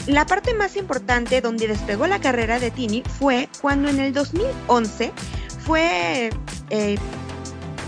la 0.07 0.25
parte 0.25 0.53
más 0.53 0.75
importante 0.75 1.41
donde 1.41 1.67
despegó 1.67 2.05
la 2.07 2.19
carrera 2.19 2.60
de 2.60 2.72
Tini 2.72 3.01
fue 3.01 3.50
cuando 3.62 3.89
en 3.89 4.00
el 4.00 4.13
2011 4.13 5.12
fue 5.65 6.29
eh, 6.70 6.98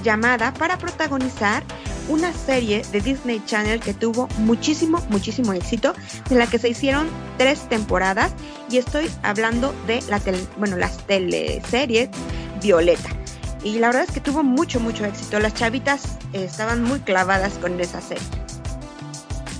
llamada 0.04 0.54
para 0.54 0.78
protagonizar 0.78 1.64
una 2.08 2.32
serie 2.34 2.84
de 2.92 3.02
Disney 3.02 3.42
Channel 3.46 3.80
que 3.80 3.94
tuvo 3.94 4.28
muchísimo, 4.38 5.00
muchísimo 5.10 5.54
éxito, 5.54 5.94
de 6.30 6.36
la 6.36 6.48
que 6.48 6.60
se 6.60 6.70
hicieron 6.70 7.10
tres 7.38 7.68
temporadas 7.68 8.32
y 8.70 8.78
estoy 8.78 9.10
hablando 9.24 9.74
de 9.88 10.02
la 10.04 10.22
bueno, 10.58 10.78
las 10.78 10.98
teleseries 11.08 12.10
Violeta. 12.62 13.10
Y 13.64 13.80
la 13.80 13.88
verdad 13.88 14.04
es 14.04 14.12
que 14.12 14.22
tuvo 14.22 14.44
mucho, 14.44 14.80
mucho 14.80 15.06
éxito. 15.06 15.40
Las 15.40 15.56
chavitas 15.56 16.04
eh, 16.34 16.46
estaban 16.46 16.84
muy 16.84 17.00
clavadas 17.00 17.54
con 17.58 17.80
esa 17.80 18.00
serie. 18.00 18.24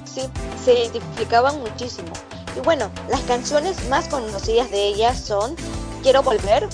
Sí, 0.06 0.22
se 0.64 0.86
identificaban 0.86 1.60
muchísimo. 1.60 2.14
Y 2.56 2.60
bueno, 2.60 2.92
las 3.10 3.22
canciones 3.22 3.90
más 3.90 4.08
conocidas 4.08 4.70
de 4.70 4.88
ellas 4.88 5.20
son 5.20 5.56
Quiero 6.04 6.22
Volver, 6.22 6.70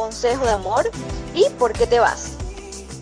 Consejo 0.00 0.46
de 0.46 0.52
Amor 0.52 0.90
y 1.34 1.44
¿Por 1.58 1.74
qué 1.74 1.86
te 1.86 2.00
vas? 2.00 2.30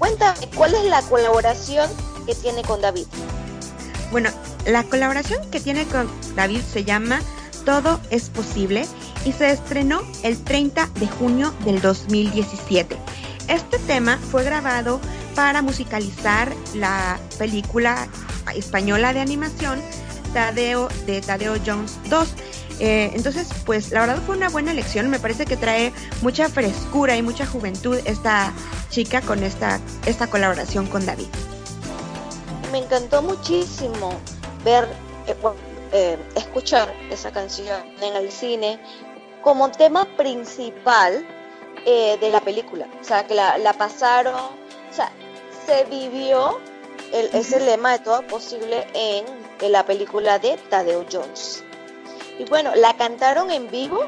Cuéntame, 0.00 0.48
¿cuál 0.56 0.74
es 0.74 0.82
la 0.86 1.00
colaboración 1.02 1.88
que 2.26 2.34
tiene 2.34 2.62
con 2.62 2.80
David? 2.80 3.06
Bueno, 4.10 4.30
la 4.66 4.82
colaboración 4.82 5.48
que 5.48 5.60
tiene 5.60 5.86
con 5.86 6.10
David 6.34 6.60
se 6.60 6.82
llama 6.82 7.20
Todo 7.64 8.00
es 8.10 8.30
posible 8.30 8.84
y 9.24 9.30
se 9.30 9.48
estrenó 9.52 10.02
el 10.24 10.42
30 10.42 10.88
de 10.94 11.06
junio 11.06 11.54
del 11.64 11.80
2017. 11.80 12.96
Este 13.46 13.78
tema 13.78 14.18
fue 14.32 14.42
grabado 14.42 15.00
para 15.36 15.62
musicalizar 15.62 16.52
la 16.74 17.20
película 17.38 18.08
española 18.56 19.12
de 19.12 19.20
animación 19.20 19.80
Tadeo 20.34 20.88
de 21.06 21.20
Tadeo 21.20 21.54
Jones 21.64 21.96
2 22.10 22.28
eh, 22.80 23.10
entonces, 23.14 23.48
pues 23.66 23.90
la 23.90 24.00
verdad 24.00 24.18
fue 24.24 24.36
una 24.36 24.48
buena 24.48 24.70
elección. 24.70 25.10
Me 25.10 25.18
parece 25.18 25.46
que 25.46 25.56
trae 25.56 25.92
mucha 26.22 26.48
frescura 26.48 27.16
y 27.16 27.22
mucha 27.22 27.46
juventud 27.46 27.98
esta 28.04 28.52
chica 28.90 29.20
con 29.20 29.42
esta, 29.42 29.80
esta 30.06 30.28
colaboración 30.28 30.86
con 30.86 31.04
David. 31.04 31.26
Me 32.72 32.78
encantó 32.78 33.22
muchísimo 33.22 34.12
ver, 34.64 34.84
eh, 35.26 35.34
eh, 35.92 36.18
escuchar 36.36 36.94
esa 37.10 37.32
canción 37.32 37.82
en 38.00 38.16
el 38.16 38.30
cine 38.30 38.78
como 39.42 39.70
tema 39.70 40.04
principal 40.16 41.26
de 41.86 42.28
la 42.30 42.42
película. 42.42 42.86
O 43.00 43.04
sea, 43.04 43.26
que 43.26 43.34
la, 43.34 43.72
pasaron, 43.78 44.34
o 44.34 44.92
sea, 44.94 45.10
se 45.64 45.84
vivió 45.84 46.60
ese 47.32 47.60
lema 47.60 47.92
de 47.92 48.00
todo 48.00 48.26
posible 48.26 48.86
en, 48.92 49.24
en 49.62 49.72
la 49.72 49.86
película 49.86 50.38
de 50.38 50.58
Tadeo 50.68 51.06
Jones. 51.10 51.64
Y 52.38 52.44
bueno, 52.44 52.70
la 52.76 52.94
cantaron 52.96 53.50
en 53.50 53.70
vivo 53.70 54.00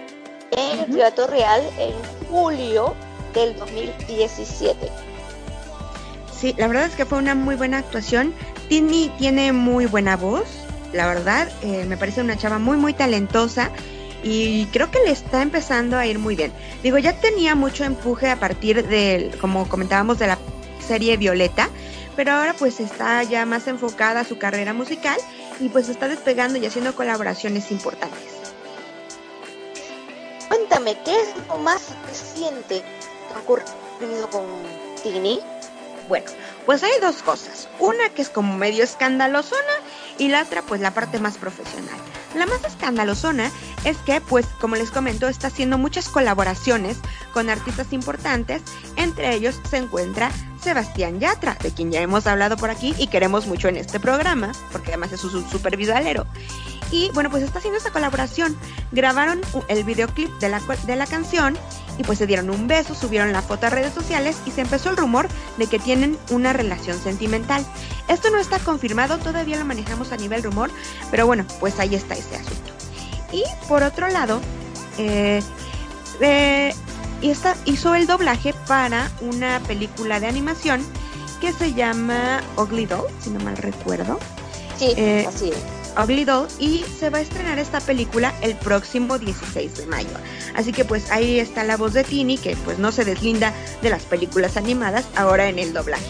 en 0.52 0.80
el 0.80 0.94
Teatro 0.94 1.26
Real 1.26 1.62
en 1.78 1.92
julio 2.28 2.94
del 3.34 3.56
2017. 3.56 4.76
Sí, 6.32 6.54
la 6.56 6.68
verdad 6.68 6.86
es 6.86 6.94
que 6.94 7.04
fue 7.04 7.18
una 7.18 7.34
muy 7.34 7.56
buena 7.56 7.78
actuación. 7.78 8.32
Tini 8.68 9.10
tiene 9.18 9.52
muy 9.52 9.86
buena 9.86 10.16
voz, 10.16 10.46
la 10.92 11.06
verdad. 11.06 11.50
Eh, 11.62 11.84
me 11.86 11.96
parece 11.96 12.20
una 12.20 12.36
chava 12.36 12.58
muy, 12.58 12.76
muy 12.76 12.94
talentosa 12.94 13.70
y 14.22 14.66
creo 14.66 14.90
que 14.90 15.00
le 15.00 15.10
está 15.10 15.42
empezando 15.42 15.96
a 15.98 16.06
ir 16.06 16.18
muy 16.18 16.36
bien. 16.36 16.52
Digo, 16.82 16.98
ya 16.98 17.18
tenía 17.18 17.54
mucho 17.54 17.84
empuje 17.84 18.30
a 18.30 18.36
partir 18.36 18.86
del, 18.86 19.36
como 19.38 19.68
comentábamos, 19.68 20.18
de 20.18 20.28
la 20.28 20.38
serie 20.86 21.16
Violeta, 21.16 21.68
pero 22.16 22.32
ahora 22.32 22.54
pues 22.58 22.80
está 22.80 23.22
ya 23.22 23.44
más 23.46 23.66
enfocada 23.66 24.20
a 24.20 24.24
su 24.24 24.38
carrera 24.38 24.72
musical 24.72 25.18
y 25.60 25.68
pues 25.68 25.88
está 25.88 26.08
despegando 26.08 26.58
y 26.58 26.66
haciendo 26.66 26.94
colaboraciones 26.94 27.70
importantes. 27.70 28.40
Cuéntame, 30.48 30.96
¿qué 31.04 31.20
es 31.20 31.28
lo 31.48 31.58
más 31.58 31.94
reciente 32.08 32.82
que 32.82 33.34
ha 33.34 33.38
ocurrido 33.38 34.28
con 34.30 34.44
Tini? 35.02 35.40
Bueno, 36.08 36.26
pues 36.66 36.82
hay 36.82 36.98
dos 37.00 37.22
cosas. 37.22 37.68
Una 37.78 38.08
que 38.08 38.22
es 38.22 38.30
como 38.30 38.56
medio 38.56 38.82
escandalosona 38.82 39.60
y 40.18 40.28
la 40.28 40.42
otra 40.42 40.62
pues 40.62 40.80
la 40.80 40.92
parte 40.92 41.20
más 41.20 41.36
profesional. 41.36 42.00
La 42.34 42.46
más 42.46 42.64
escandalosona 42.64 43.50
es 43.84 43.96
que, 43.98 44.20
pues, 44.20 44.46
como 44.60 44.76
les 44.76 44.90
comento, 44.90 45.28
está 45.28 45.48
haciendo 45.48 45.78
muchas 45.78 46.08
colaboraciones 46.08 46.98
con 47.32 47.50
artistas 47.50 47.92
importantes. 47.92 48.62
Entre 48.96 49.34
ellos 49.34 49.60
se 49.68 49.78
encuentra 49.78 50.30
Sebastián 50.62 51.18
Yatra, 51.18 51.56
de 51.60 51.72
quien 51.72 51.90
ya 51.90 52.00
hemos 52.00 52.26
hablado 52.26 52.56
por 52.56 52.70
aquí 52.70 52.94
y 52.98 53.08
queremos 53.08 53.46
mucho 53.46 53.68
en 53.68 53.76
este 53.76 53.98
programa, 53.98 54.52
porque 54.70 54.88
además 54.88 55.12
es 55.12 55.24
un 55.24 55.48
super 55.50 55.76
visualero. 55.76 56.26
Y 56.92 57.10
bueno, 57.14 57.30
pues 57.30 57.42
está 57.42 57.58
haciendo 57.58 57.78
esta 57.78 57.92
colaboración. 57.92 58.56
Grabaron 58.92 59.40
el 59.68 59.84
videoclip 59.84 60.30
de 60.38 60.48
la, 60.48 60.60
de 60.60 60.96
la 60.96 61.06
canción 61.06 61.56
y 62.00 62.02
pues 62.02 62.16
se 62.18 62.26
dieron 62.26 62.48
un 62.48 62.66
beso, 62.66 62.94
subieron 62.94 63.30
la 63.30 63.42
foto 63.42 63.66
a 63.66 63.70
redes 63.70 63.92
sociales 63.92 64.38
y 64.46 64.50
se 64.50 64.62
empezó 64.62 64.88
el 64.88 64.96
rumor 64.96 65.28
de 65.58 65.66
que 65.66 65.78
tienen 65.78 66.16
una 66.30 66.54
relación 66.54 66.98
sentimental. 66.98 67.62
Esto 68.08 68.30
no 68.30 68.38
está 68.38 68.58
confirmado, 68.58 69.18
todavía 69.18 69.58
lo 69.58 69.66
manejamos 69.66 70.10
a 70.10 70.16
nivel 70.16 70.42
rumor, 70.42 70.70
pero 71.10 71.26
bueno, 71.26 71.44
pues 71.60 71.78
ahí 71.78 71.94
está 71.94 72.14
ese 72.14 72.36
asunto. 72.36 72.72
Y 73.32 73.44
por 73.68 73.82
otro 73.82 74.08
lado, 74.08 74.40
eh, 74.96 75.42
eh, 76.22 76.74
hizo 77.66 77.94
el 77.94 78.06
doblaje 78.06 78.54
para 78.66 79.10
una 79.20 79.60
película 79.68 80.20
de 80.20 80.26
animación 80.26 80.82
que 81.38 81.52
se 81.52 81.74
llama 81.74 82.40
Ugly 82.56 82.86
Doll, 82.86 83.08
si 83.22 83.28
no 83.28 83.40
mal 83.40 83.58
recuerdo. 83.58 84.18
Sí, 84.78 84.94
eh, 84.96 85.26
así 85.28 85.50
es 85.50 85.79
Ugly 86.02 86.24
Doll 86.24 86.48
y 86.58 86.84
se 86.98 87.10
va 87.10 87.18
a 87.18 87.20
estrenar 87.20 87.58
esta 87.58 87.80
película 87.80 88.34
el 88.42 88.56
próximo 88.56 89.18
16 89.18 89.76
de 89.76 89.86
mayo. 89.86 90.08
Así 90.54 90.72
que 90.72 90.84
pues 90.84 91.10
ahí 91.10 91.38
está 91.38 91.64
la 91.64 91.76
voz 91.76 91.92
de 91.92 92.04
Tini 92.04 92.38
que 92.38 92.56
pues 92.56 92.78
no 92.78 92.92
se 92.92 93.04
deslinda 93.04 93.52
de 93.82 93.90
las 93.90 94.02
películas 94.02 94.56
animadas 94.56 95.06
ahora 95.16 95.48
en 95.48 95.58
el 95.58 95.72
doblaje. 95.72 96.04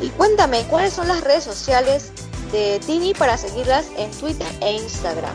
Y 0.00 0.08
cuéntame, 0.10 0.64
¿cuáles 0.68 0.92
son 0.92 1.08
las 1.08 1.22
redes 1.22 1.44
sociales 1.44 2.12
de 2.52 2.80
Tini 2.86 3.14
para 3.14 3.36
seguirlas 3.36 3.86
en 3.96 4.10
Twitter 4.12 4.48
e 4.60 4.72
Instagram? 4.74 5.34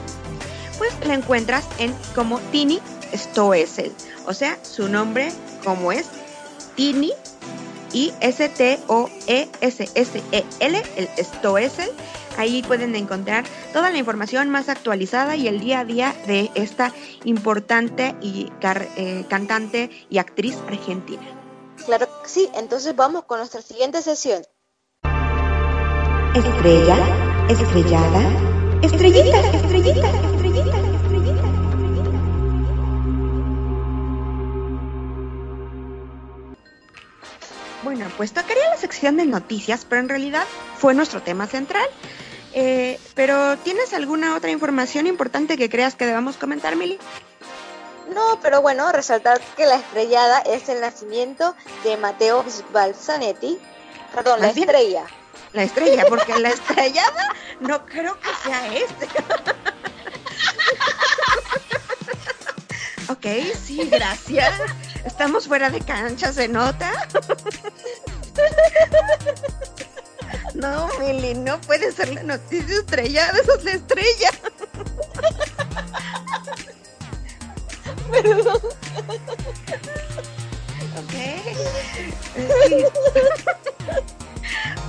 Pues 0.78 0.94
la 1.06 1.14
encuentras 1.16 1.66
en 1.80 1.94
como 2.16 2.40
Tini 2.52 2.80
Stoessel, 3.14 3.92
o 4.26 4.34
sea, 4.34 4.58
su 4.64 4.88
nombre 4.88 5.32
como 5.64 5.92
es 5.92 6.08
Tini 6.76 7.12
y 7.94 8.12
S-T-O-E-S-S-E-L, 8.22 8.84
el 10.96 11.10
Stoessel. 11.24 11.92
Ahí 12.38 12.64
pueden 12.64 12.96
encontrar 12.96 13.46
toda 13.74 13.92
la 13.92 13.98
información 13.98 14.50
más 14.50 14.70
actualizada 14.70 15.36
y 15.36 15.48
el 15.48 15.60
día 15.60 15.82
a 15.82 15.86
día 15.86 16.16
de 16.28 16.52
esta 16.56 16.92
importante 17.24 18.16
y 18.22 18.52
eh, 18.62 19.26
cantante 19.30 19.90
y 20.10 20.18
actriz 20.18 20.58
argentina. 20.68 21.24
Claro 21.86 22.08
que 22.24 22.30
sí, 22.30 22.50
entonces 22.56 22.96
vamos 22.96 23.26
con 23.26 23.40
nuestra 23.40 23.62
siguiente 23.62 24.02
sesión. 24.02 24.44
Estrella, 26.36 26.98
estrellada, 27.50 28.22
estrellita, 28.82 29.40
estrellita, 29.52 30.10
estrellita, 30.10 30.78
estrellita. 30.78 31.54
Bueno, 37.84 38.06
pues 38.18 38.34
tocaría 38.34 38.70
la 38.70 38.78
sección 38.78 39.18
de 39.18 39.26
noticias, 39.26 39.86
pero 39.88 40.02
en 40.02 40.10
realidad 40.10 40.46
fue 40.78 40.94
nuestro 40.94 41.22
tema 41.22 41.48
central. 41.48 41.86
Eh, 42.54 43.00
pero 43.16 43.58
¿tienes 43.58 43.94
alguna 43.94 44.36
otra 44.36 44.52
información 44.52 45.08
importante 45.08 45.58
que 45.58 45.70
creas 45.70 45.96
que 45.96 46.06
debamos 46.06 46.38
comentar, 46.38 46.76
Mili? 46.76 47.00
No, 48.14 48.40
pero 48.42 48.62
bueno, 48.62 48.92
resaltar 48.92 49.42
que 49.58 49.66
la 49.66 49.76
estrellada 49.76 50.40
es 50.40 50.70
el 50.70 50.82
nacimiento 50.82 51.56
de 51.84 51.98
Mateo 51.98 52.46
Balzanetti, 52.72 53.58
perdón, 54.14 54.42
la 54.42 54.50
estrella. 54.50 55.06
La 55.54 55.64
estrella, 55.64 56.06
porque 56.08 56.38
la 56.40 56.50
estrellada 56.50 57.34
no 57.60 57.86
creo 57.86 58.20
que 58.20 58.30
sea 58.44 58.76
este. 58.76 59.08
ok, 63.10 63.26
sí, 63.64 63.90
gracias. 63.90 64.54
Estamos 65.06 65.48
fuera 65.48 65.70
de 65.70 65.82
cancha, 65.82 66.32
¿se 66.34 66.48
nota? 66.48 66.92
No, 70.56 70.90
Mili, 71.00 71.34
no 71.36 71.60
puede 71.62 71.92
ser 71.92 72.14
la 72.14 72.24
noticia 72.24 72.78
estrellada, 72.78 73.40
eso 73.40 73.56
es 73.58 73.64
la 73.64 73.72
estrella. 73.72 74.32
Perdón. 78.12 78.60
Ok. 80.98 81.14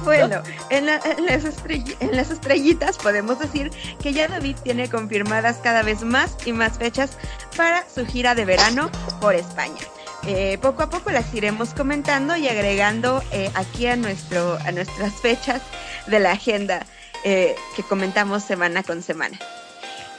Bueno, 0.05 0.43
en, 0.69 0.87
en, 0.89 2.17
las 2.17 2.31
estrellitas 2.31 2.99
podemos 2.99 3.39
decir 3.39 3.71
que 4.03 4.13
ya 4.13 4.29
David 4.29 4.57
tiene 4.63 4.91
confirmadas 4.91 5.57
cada 5.63 5.83
vez 5.83 6.03
más 6.03 6.37
y 6.45 6.53
más 6.53 6.77
fechas 6.77 7.17
para 7.57 7.89
su 7.89 8.05
gira 8.05 8.35
de 8.35 8.45
verano 8.45 8.91
por 9.21 9.35
España. 9.35 9.81
Eh, 10.27 10.57
poco 10.63 10.83
a 10.83 10.89
poco 10.89 11.11
las 11.11 11.35
iremos 11.35 11.75
comentando 11.75 12.35
y 12.35 12.49
agregando 12.49 13.23
eh, 13.31 13.51
aquí 13.55 13.87
a, 13.87 13.97
nuestro, 13.97 14.59
a 14.65 14.73
nuestras 14.73 15.13
fechas 15.21 15.61
de 16.07 16.19
la 16.19 16.33
agenda 16.33 16.87
eh, 17.25 17.55
que 17.77 17.83
comentamos 17.83 18.43
semana 18.43 18.83
con 18.83 19.03
semana. 19.03 19.39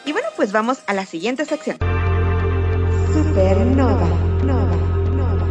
Y 0.06 0.12
bueno, 0.12 0.28
pues 0.36 0.52
vamos 0.52 0.80
a 0.86 0.94
la 0.94 1.08
siguiente 1.08 1.46
sección. 1.46 1.78
Supernova, 3.12 4.10
nova, 4.44 4.76
nova, 5.16 5.48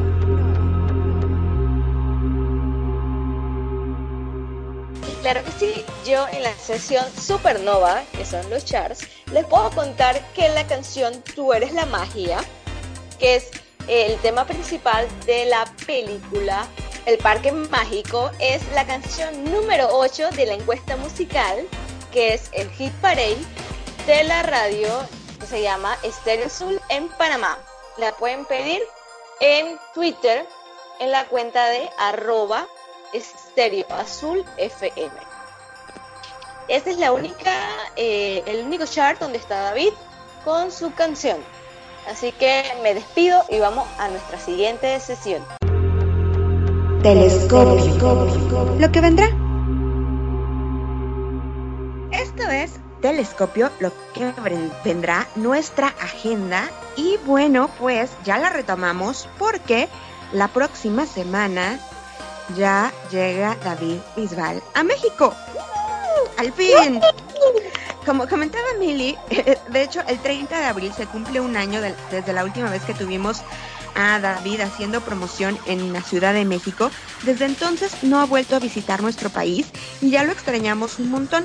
Claro 5.23 5.43
que 5.43 5.51
sí, 5.59 5.85
yo 6.07 6.29
en 6.29 6.45
la 6.45 6.55
sesión 6.55 7.05
Supernova, 7.21 8.05
que 8.13 8.25
son 8.25 8.49
los 8.51 8.65
charts, 8.65 9.09
les 9.33 9.45
puedo 9.47 9.71
contar 9.71 10.21
que 10.33 10.49
la 10.51 10.65
canción 10.69 11.25
Tú 11.35 11.53
eres 11.53 11.73
la 11.73 11.87
magia, 11.87 12.39
que 13.19 13.35
es 13.37 13.51
el 13.89 14.19
tema 14.19 14.47
principal 14.47 15.07
de 15.27 15.47
la 15.47 15.65
película 15.87 16.67
El 17.07 17.19
Parque 17.19 17.53
Mágico, 17.53 18.31
es 18.39 18.63
la 18.73 18.87
canción 18.87 19.45
número 19.45 19.89
8 19.91 20.31
de 20.31 20.47
la 20.47 20.55
encuesta 20.55 20.97
musical, 20.97 21.67
que 22.13 22.35
es 22.35 22.51
el 22.53 22.71
Hit 22.71 22.93
Parade 23.01 23.45
de 24.07 24.25
la 24.25 24.43
radio 24.43 24.89
se 25.47 25.63
llama 25.63 25.97
Estéreo 26.03 26.47
Azul 26.47 26.81
en 26.89 27.09
Panamá. 27.09 27.59
La 27.97 28.13
pueden 28.13 28.45
pedir 28.45 28.83
en 29.41 29.79
Twitter 29.95 30.47
en 31.01 31.11
la 31.11 31.27
cuenta 31.27 31.67
de 31.67 31.91
arroba 31.99 32.67
Estéreo 33.13 33.87
Azul 33.91 34.45
FM. 34.57 35.15
Esta 36.69 36.91
es 36.91 36.99
la 36.99 37.13
única, 37.13 37.53
eh, 37.97 38.43
el 38.47 38.65
único 38.65 38.87
chart 38.87 39.21
donde 39.21 39.39
está 39.39 39.61
David 39.61 39.93
con 40.45 40.73
su 40.73 40.93
canción. 40.95 41.45
Así 42.11 42.33
que 42.33 42.63
me 42.83 42.95
despido 42.95 43.45
y 43.49 43.59
vamos 43.59 43.87
a 43.99 44.09
nuestra 44.09 44.39
siguiente 44.39 44.99
sesión. 45.01 45.43
Telescopio. 47.03 48.77
Lo 48.79 48.93
que 48.93 49.01
vendrá. 49.01 49.27
Esto 52.13 52.51
es 52.51 52.73
telescopio 53.05 53.71
lo 53.81 53.93
que 54.15 54.33
vendrá 54.83 55.29
nuestra 55.37 55.89
agenda 55.89 56.71
y 56.97 57.19
bueno 57.27 57.69
pues 57.79 58.11
ya 58.25 58.39
la 58.39 58.49
retomamos 58.49 59.29
porque 59.39 59.89
la 60.33 60.49
próxima 60.49 61.05
semana 61.05 61.79
ya 62.57 62.91
llega 63.11 63.59
David 63.63 63.99
Bisbal 64.17 64.63
a 64.73 64.83
México. 64.85 65.35
Al 66.39 66.51
fin. 66.53 67.01
Como 68.07 68.29
comentaba 68.29 68.65
Mili, 68.79 69.17
de 69.73 69.83
hecho 69.83 70.01
el 70.07 70.19
30 70.19 70.59
de 70.59 70.65
abril 70.67 70.93
se 70.95 71.07
cumple 71.07 71.41
un 71.41 71.57
año 71.57 71.81
desde 72.11 72.33
la 72.33 72.45
última 72.45 72.69
vez 72.71 72.83
que 72.83 72.93
tuvimos 72.93 73.43
a 73.95 74.19
David 74.19 74.61
haciendo 74.61 75.01
promoción 75.01 75.59
en 75.67 75.93
la 75.93 76.03
Ciudad 76.03 76.35
de 76.35 76.45
México. 76.45 76.91
Desde 77.23 77.47
entonces 77.47 78.03
no 78.03 78.21
ha 78.21 78.27
vuelto 78.27 78.57
a 78.57 78.59
visitar 78.59 79.03
nuestro 79.03 79.31
país 79.31 79.69
y 80.03 80.11
ya 80.11 80.25
lo 80.25 80.33
extrañamos 80.33 80.99
un 80.99 81.11
montón. 81.11 81.45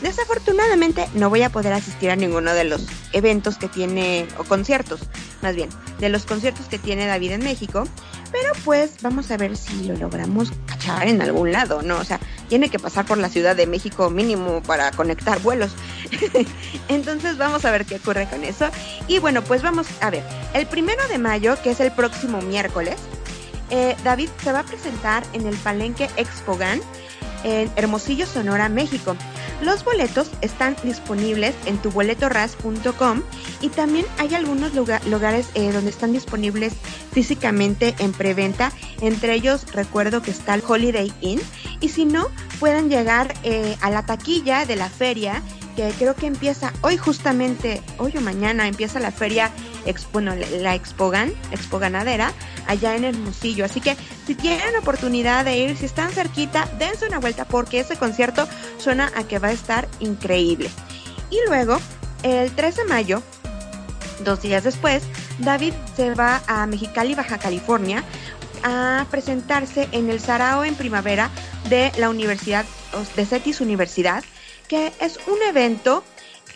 Desafortunadamente 0.00 1.08
no 1.14 1.28
voy 1.28 1.42
a 1.42 1.50
poder 1.50 1.72
asistir 1.72 2.10
a 2.10 2.16
ninguno 2.16 2.54
de 2.54 2.64
los 2.64 2.86
eventos 3.12 3.58
que 3.58 3.68
tiene, 3.68 4.28
o 4.38 4.44
conciertos, 4.44 5.00
más 5.42 5.56
bien, 5.56 5.68
de 5.98 6.08
los 6.08 6.24
conciertos 6.24 6.66
que 6.66 6.78
tiene 6.78 7.06
David 7.06 7.32
en 7.32 7.44
México, 7.44 7.84
pero 8.30 8.52
pues 8.64 8.92
vamos 9.02 9.30
a 9.30 9.36
ver 9.36 9.56
si 9.56 9.84
lo 9.84 9.96
logramos 9.96 10.52
cachar 10.66 11.08
en 11.08 11.20
algún 11.20 11.50
lado, 11.50 11.82
¿no? 11.82 11.96
O 11.96 12.04
sea, 12.04 12.20
tiene 12.48 12.70
que 12.70 12.78
pasar 12.78 13.06
por 13.06 13.18
la 13.18 13.28
Ciudad 13.28 13.56
de 13.56 13.66
México 13.66 14.10
mínimo 14.10 14.62
para 14.62 14.90
conectar 14.92 15.40
vuelos. 15.40 15.72
Entonces 16.88 17.36
vamos 17.38 17.64
a 17.64 17.70
ver 17.70 17.84
qué 17.84 17.96
ocurre 17.96 18.28
con 18.28 18.44
eso. 18.44 18.68
Y 19.06 19.18
bueno, 19.18 19.42
pues 19.42 19.62
vamos 19.62 19.86
a 20.00 20.10
ver, 20.10 20.22
el 20.54 20.66
primero 20.66 21.06
de 21.08 21.18
mayo, 21.18 21.56
que 21.62 21.70
es 21.70 21.80
el 21.80 21.92
próximo 21.92 22.40
miércoles, 22.42 22.96
eh, 23.70 23.96
David 24.04 24.30
se 24.42 24.52
va 24.52 24.60
a 24.60 24.64
presentar 24.64 25.24
en 25.32 25.46
el 25.46 25.56
Palenque 25.56 26.08
Expogan 26.16 26.80
en 27.44 27.70
Hermosillo, 27.76 28.26
Sonora, 28.26 28.68
México. 28.68 29.16
Los 29.60 29.84
boletos 29.84 30.30
están 30.40 30.76
disponibles 30.84 31.54
en 31.66 31.78
tuboletoras.com 31.78 33.22
y 33.60 33.68
también 33.70 34.06
hay 34.18 34.34
algunos 34.34 34.72
lugares 34.74 35.48
eh, 35.54 35.72
donde 35.72 35.90
están 35.90 36.12
disponibles 36.12 36.74
físicamente 37.12 37.94
en 37.98 38.12
preventa. 38.12 38.72
Entre 39.00 39.34
ellos 39.34 39.66
recuerdo 39.72 40.22
que 40.22 40.30
está 40.30 40.54
el 40.54 40.62
Holiday 40.66 41.12
Inn 41.20 41.40
y 41.80 41.88
si 41.88 42.04
no 42.04 42.28
pueden 42.60 42.88
llegar 42.88 43.34
eh, 43.42 43.76
a 43.80 43.90
la 43.90 44.06
taquilla 44.06 44.64
de 44.64 44.76
la 44.76 44.88
feria 44.88 45.42
que 45.78 45.92
creo 45.92 46.16
que 46.16 46.26
empieza 46.26 46.72
hoy 46.80 46.96
justamente, 46.96 47.80
hoy 47.98 48.12
o 48.16 48.20
mañana 48.20 48.66
empieza 48.66 48.98
la 48.98 49.12
feria, 49.12 49.52
bueno, 50.12 50.34
la 50.34 50.74
Expogan, 50.74 51.32
Expoganadera, 51.52 52.32
allá 52.66 52.96
en 52.96 53.04
Hermosillo. 53.04 53.64
Así 53.64 53.80
que 53.80 53.96
si 54.26 54.34
tienen 54.34 54.74
oportunidad 54.74 55.44
de 55.44 55.56
ir, 55.56 55.76
si 55.76 55.84
están 55.84 56.10
cerquita, 56.10 56.68
dense 56.80 57.06
una 57.06 57.20
vuelta 57.20 57.44
porque 57.44 57.78
ese 57.78 57.94
concierto 57.94 58.48
suena 58.78 59.12
a 59.14 59.22
que 59.22 59.38
va 59.38 59.48
a 59.48 59.52
estar 59.52 59.86
increíble. 60.00 60.68
Y 61.30 61.38
luego, 61.46 61.78
el 62.24 62.50
3 62.50 62.74
de 62.74 62.84
mayo, 62.84 63.22
dos 64.24 64.42
días 64.42 64.64
después, 64.64 65.04
David 65.38 65.74
se 65.94 66.12
va 66.12 66.42
a 66.48 66.66
Mexicali, 66.66 67.14
Baja 67.14 67.38
California, 67.38 68.02
a 68.64 69.06
presentarse 69.12 69.88
en 69.92 70.10
el 70.10 70.18
Sarao 70.18 70.64
en 70.64 70.74
primavera 70.74 71.30
de 71.68 71.92
la 71.98 72.10
Universidad, 72.10 72.64
de 73.14 73.24
CETIS 73.24 73.60
Universidad, 73.60 74.24
que 74.68 74.92
es 75.00 75.18
un 75.26 75.38
evento 75.48 76.04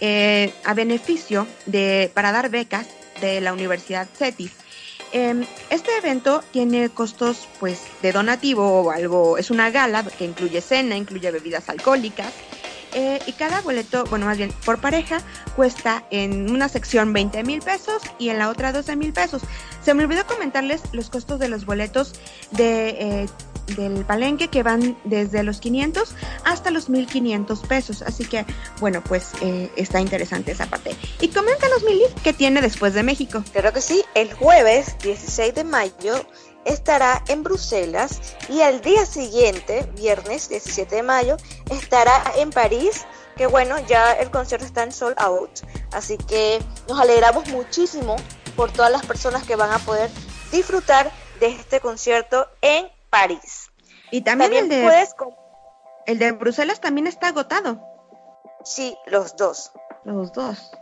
eh, 0.01 0.53
a 0.65 0.75
beneficio 0.75 1.47
de, 1.67 2.11
para 2.15 2.33
dar 2.33 2.51
becas 2.51 2.87
de 3.21 3.41
la 3.41 3.53
Universidad 3.53 4.07
CETIS. 4.13 4.53
Em, 5.13 5.45
este 5.69 5.97
evento 5.97 6.43
tiene 6.53 6.89
costos 6.89 7.49
pues 7.61 7.83
de 8.01 8.13
donativo 8.13 8.83
o 8.83 8.91
algo, 8.91 9.37
es 9.37 9.51
una 9.51 9.71
gala 9.71 10.05
que 10.05 10.25
incluye 10.25 10.61
cena, 10.61 10.97
incluye 10.97 11.31
bebidas 11.31 11.69
alcohólicas 11.69 12.33
Eh, 12.95 13.21
y 13.27 13.33
cada 13.33 13.63
boleto, 13.63 14.05
bueno, 14.11 14.27
más 14.27 14.37
bien 14.37 14.53
por 14.67 14.79
pareja, 14.79 15.21
cuesta 15.57 16.05
en 16.11 16.51
una 16.51 16.69
sección 16.69 17.13
20 17.13 17.43
mil 17.43 17.61
pesos 17.61 18.03
y 18.19 18.29
en 18.29 18.39
la 18.39 18.51
otra 18.51 18.73
12 18.73 18.97
mil 18.97 19.13
pesos. 19.13 19.43
Se 19.83 19.95
me 19.95 20.05
olvidó 20.05 20.27
comentarles 20.27 20.83
los 20.93 21.09
costos 21.09 21.39
de 21.39 21.49
los 21.49 21.65
boletos 21.65 22.13
de, 22.51 22.89
eh, 22.91 23.27
del 23.67 24.05
palenque 24.05 24.49
que 24.49 24.63
van 24.63 24.97
desde 25.05 25.43
los 25.43 25.61
500 25.61 26.15
hasta 26.45 26.71
los 26.71 26.89
1500 26.89 27.61
pesos. 27.61 28.03
Así 28.03 28.25
que, 28.25 28.45
bueno, 28.81 29.03
pues 29.03 29.31
eh, 29.41 29.71
está 29.77 30.01
interesante 30.01 30.53
esa 30.53 30.67
parte. 30.67 30.97
Y 31.21 31.29
coméntanos, 31.29 31.83
Mili, 31.85 32.05
¿qué 32.23 32.33
tiene 32.33 32.61
después 32.61 32.95
de 32.95 33.03
México? 33.03 33.43
Creo 33.53 33.73
que 33.73 33.81
sí, 33.81 34.05
el 34.15 34.33
jueves 34.33 34.97
16 35.03 35.55
de 35.55 35.65
mayo 35.65 36.15
estará 36.65 37.23
en 37.29 37.43
Bruselas 37.43 38.21
y 38.49 38.61
al 38.61 38.81
día 38.81 39.07
siguiente, 39.07 39.89
viernes 39.97 40.49
17 40.49 40.97
de 40.97 41.03
mayo, 41.03 41.37
estará 41.71 42.23
en 42.37 42.51
París, 42.51 43.05
que 43.37 43.47
bueno, 43.47 43.77
ya 43.87 44.13
el 44.13 44.31
concierto 44.31 44.67
está 44.67 44.83
en 44.83 44.93
sold 44.93 45.17
out, 45.19 45.51
así 45.93 46.17
que 46.17 46.61
nos 46.89 47.01
alegramos 47.01 47.49
muchísimo 47.49 48.17
por 48.57 48.71
todas 48.71 48.93
las 48.93 49.05
personas 49.05 49.45
que 49.45 49.57
van 49.57 49.73
a 49.73 49.79
poder 49.79 50.11
disfrutar 50.53 51.11
de 51.41 51.49
este 51.49 51.81
concierto 51.81 52.49
en 52.61 52.89
París. 53.13 53.71
Y 54.11 54.23
también, 54.23 54.53
el 54.55 54.69
de 54.71 55.07
el 56.07 56.19
de 56.19 56.33
Bruselas 56.33 56.81
también 56.81 57.07
está 57.07 57.29
agotado. 57.29 57.79
Sí, 58.65 58.97
los 59.07 59.37
dos. 59.37 59.71
Los 60.05 60.33
dos. 60.33 60.73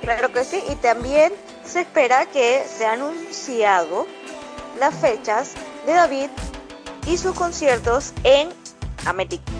Claro 0.07 0.31
que 0.31 0.45
sí, 0.45 0.63
y 0.71 0.75
también 0.75 1.33
se 1.65 1.81
espera 1.81 2.25
que 2.27 2.63
se 2.65 2.85
ha 2.85 2.93
anunciado 2.93 4.07
las 4.79 4.95
fechas 4.95 5.51
de 5.85 5.91
David 5.91 6.29
y 7.05 7.17
sus 7.17 7.35
conciertos 7.35 8.13
en 8.23 8.47
América. 9.05 9.51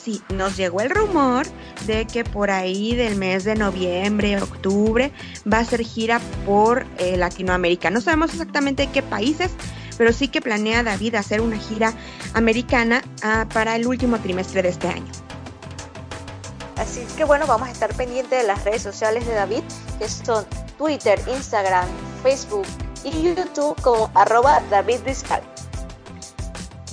Sí, 0.00 0.22
nos 0.28 0.56
llegó 0.56 0.80
el 0.80 0.90
rumor 0.90 1.44
de 1.86 2.06
que 2.06 2.24
por 2.24 2.50
ahí 2.50 2.94
del 2.94 3.16
mes 3.16 3.44
de 3.44 3.54
noviembre, 3.54 4.40
octubre, 4.40 5.12
va 5.50 5.58
a 5.58 5.64
ser 5.64 5.82
gira 5.82 6.20
por 6.46 6.86
eh, 6.98 7.16
Latinoamérica. 7.16 7.90
No 7.90 8.00
sabemos 8.00 8.32
exactamente 8.32 8.88
qué 8.88 9.02
países, 9.02 9.50
pero 9.96 10.12
sí 10.12 10.28
que 10.28 10.40
planea 10.40 10.82
David 10.82 11.14
hacer 11.16 11.40
una 11.40 11.58
gira 11.58 11.92
americana 12.34 13.02
ah, 13.22 13.46
para 13.52 13.76
el 13.76 13.86
último 13.86 14.18
trimestre 14.18 14.62
de 14.62 14.70
este 14.70 14.88
año. 14.88 15.12
Así 16.76 17.04
que 17.16 17.24
bueno, 17.24 17.46
vamos 17.46 17.68
a 17.68 17.70
estar 17.70 17.94
pendientes 17.94 18.40
de 18.40 18.46
las 18.46 18.64
redes 18.64 18.82
sociales 18.82 19.26
de 19.26 19.34
David, 19.34 19.62
que 19.98 20.08
son 20.08 20.44
Twitter, 20.76 21.20
Instagram, 21.28 21.86
Facebook 22.22 22.66
y 23.04 23.22
YouTube 23.22 23.80
como 23.80 24.10
arroba 24.14 24.60
David 24.70 25.00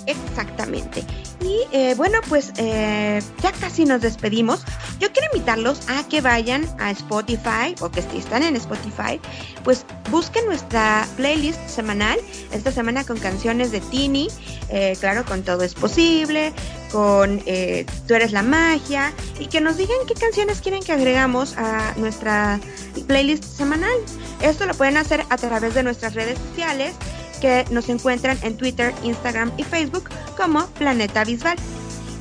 Exactamente. 0.06 1.06
Y 1.42 1.66
eh, 1.72 1.96
bueno, 1.96 2.20
pues 2.30 2.54
eh, 2.58 3.22
ya 3.42 3.52
casi 3.52 3.86
nos 3.86 4.02
despedimos. 4.02 4.64
Yo 5.00 5.12
quiero 5.12 5.28
invitarlos 5.34 5.90
a 5.90 6.08
que 6.08 6.22
vayan 6.22 6.68
a 6.80 6.92
Spotify 6.92 7.76
o 7.80 7.90
que 7.90 8.02
si 8.04 8.18
están 8.18 8.44
en 8.44 8.56
Spotify, 8.56 9.20
pues 9.64 9.86
busquen 10.12 10.46
nuestra 10.46 11.08
playlist 11.18 11.60
semanal, 11.68 12.20
esta 12.52 12.72
semana 12.72 13.04
con 13.04 13.18
canciones 13.18 13.72
de 13.72 13.80
Tini, 13.80 14.28
eh, 14.70 14.96
claro, 15.00 15.26
con 15.26 15.42
Todo 15.44 15.64
es 15.64 15.74
Posible, 15.74 16.54
con 16.92 17.40
Tú 17.40 18.14
eres 18.14 18.32
la 18.32 18.44
magia, 18.44 19.14
y 19.40 19.48
que 19.48 19.62
nos 19.62 19.78
digan 19.78 19.98
qué 20.08 20.14
canciones 20.14 20.62
quieren 20.62 20.84
que 20.84 20.92
agregamos 20.92 21.58
a 21.58 21.94
nuestra 21.98 22.60
playlist 23.08 23.44
semanal. 23.44 23.98
Esto 24.42 24.66
lo 24.66 24.74
pueden 24.74 24.98
hacer 24.98 25.24
a 25.30 25.38
través 25.38 25.74
de 25.74 25.84
nuestras 25.84 26.14
redes 26.14 26.38
sociales 26.50 26.94
que 27.42 27.66
nos 27.72 27.90
encuentran 27.90 28.38
en 28.44 28.56
Twitter, 28.56 28.94
Instagram 29.04 29.52
y 29.58 29.64
Facebook 29.64 30.10
como 30.38 30.66
Planeta 30.68 31.26
Visual. 31.26 31.58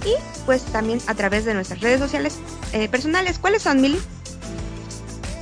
Y 0.05 0.15
pues 0.47 0.65
también 0.65 1.01
a 1.07 1.15
través 1.15 1.45
de 1.45 1.55
nuestras 1.55 1.81
redes 1.81 2.01
sociales 2.01 2.39
eh, 2.73 2.89
personales. 2.89 3.39
¿Cuáles 3.39 3.63
son, 3.63 3.81
Mili? 3.81 4.01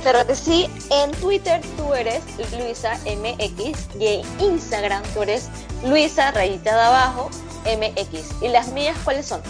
Claro 0.03 0.25
que 0.27 0.35
sí, 0.35 0.69
en 0.91 1.11
Twitter 1.11 1.61
tú 1.75 1.93
eres 1.93 2.21
Luisa 2.57 2.97
MX 3.05 3.97
y 3.99 4.07
en 4.07 4.25
Instagram 4.39 5.03
tú 5.13 5.23
eres 5.23 5.49
Luisa 5.85 6.31
rayita 6.31 6.75
de 6.75 6.81
abajo 6.81 7.29
MX. 7.65 8.41
¿Y 8.41 8.49
las 8.49 8.69
mías 8.69 8.97
cuáles 9.03 9.25
son? 9.25 9.41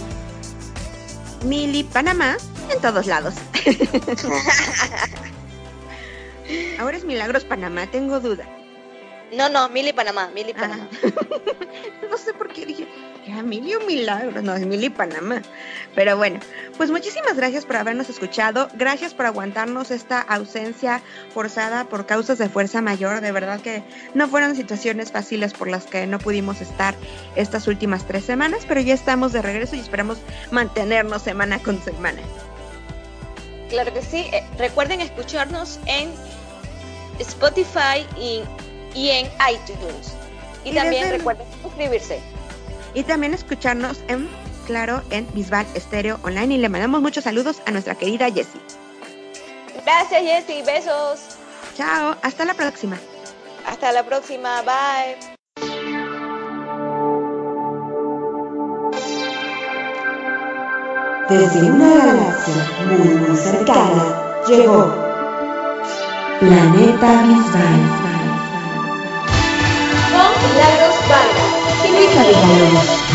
Mili 1.46 1.84
Panamá 1.84 2.38
en 2.72 2.82
todos 2.82 3.06
lados. 3.06 3.36
Ahora 6.80 6.98
es 6.98 7.06
Milagros 7.06 7.44
Panamá, 7.44 7.88
tengo 7.92 8.20
duda. 8.20 8.46
No, 9.32 9.50
no, 9.50 9.70
Mili 9.70 9.94
Panamá, 9.94 10.30
Mili 10.34 10.54
ah. 10.56 10.60
Panamá. 10.60 10.88
no 12.10 12.18
sé 12.18 12.34
por 12.34 12.52
qué 12.52 12.66
dije, 12.66 12.88
era 13.26 13.44
Mili 13.44 13.76
un 13.76 13.86
milagro, 13.86 14.42
no, 14.42 14.56
es 14.56 14.66
Mili 14.66 14.90
Panamá. 14.90 15.42
Pero 15.96 16.18
bueno, 16.18 16.40
pues 16.78 16.90
muchísimas 16.90 17.36
gracias 17.36 17.66
por 17.66 17.76
habernos 17.78 18.10
escuchado, 18.10 18.70
gracias 18.74 19.14
por 19.14 19.26
aguantarnos 19.26 19.92
esta 19.92 20.20
ausencia 20.20 21.02
forzada 21.34 21.86
por 21.86 22.06
causas 22.06 22.38
de 22.38 22.50
fuerza 22.50 22.82
mayor, 22.82 23.22
de 23.22 23.32
verdad 23.32 23.60
que 23.62 23.84
no 24.14 24.28
fueron 24.28 24.56
situaciones 24.56 25.12
fáciles 25.12 25.54
por 25.54 25.68
las 25.68 25.86
que 25.86 26.08
no 26.08 26.20
pudimos 26.20 26.62
estar 26.62 26.96
estas 27.36 27.68
últimas 27.68 28.08
tres 28.08 28.26
semanas, 28.26 28.64
pero 28.68 28.82
ya 28.82 28.94
estamos 28.94 29.32
de 29.32 29.42
regreso 29.42 29.76
y 29.76 29.80
esperamos 29.80 30.18
mantenernos 30.52 31.22
semana 31.22 31.60
con 31.60 31.82
semana. 31.84 32.22
Claro 33.70 33.94
que 33.94 34.02
sí, 34.02 34.26
eh, 34.32 34.44
recuerden 34.58 35.00
escucharnos 35.00 35.80
en 35.86 36.12
Spotify 37.20 38.08
y 38.20 38.42
y 38.94 39.10
en 39.10 39.28
iTunes. 39.52 40.14
Y, 40.64 40.74
también 40.74 41.10
recuerden 41.10 41.46
suscribirse. 41.64 42.20
Y 42.94 43.04
también 43.04 43.34
escucharnos 43.34 44.02
en, 44.08 44.30
claro, 44.66 45.02
en 45.10 45.28
Bisbal 45.34 45.66
Estéreo 45.74 46.20
Online. 46.24 46.56
Y 46.56 46.58
le 46.58 46.70
mandamos 46.70 47.02
muchos 47.02 47.24
saludos 47.24 47.62
a 47.66 47.72
nuestra 47.72 47.96
querida 47.96 48.26
Jessie. 48.32 48.62
Gracias, 49.86 50.22
Jessie. 50.22 50.64
Besos. 50.64 51.38
Chao. 51.76 52.16
Hasta 52.22 52.46
la 52.46 52.54
próxima. 52.54 52.98
Hasta 53.66 53.92
la 53.92 54.04
próxima. 54.04 54.62
Bye. 54.64 55.40
Desde 61.30 61.60
una 61.70 61.96
galaxia 61.96 62.72
muy, 62.88 63.08
muy 63.08 63.38
cercana 63.38 64.44
llegó 64.48 64.92
Planeta 66.40 67.22
Bisbal. 67.22 68.09
a 72.20 72.26
diálogo. 72.26 73.09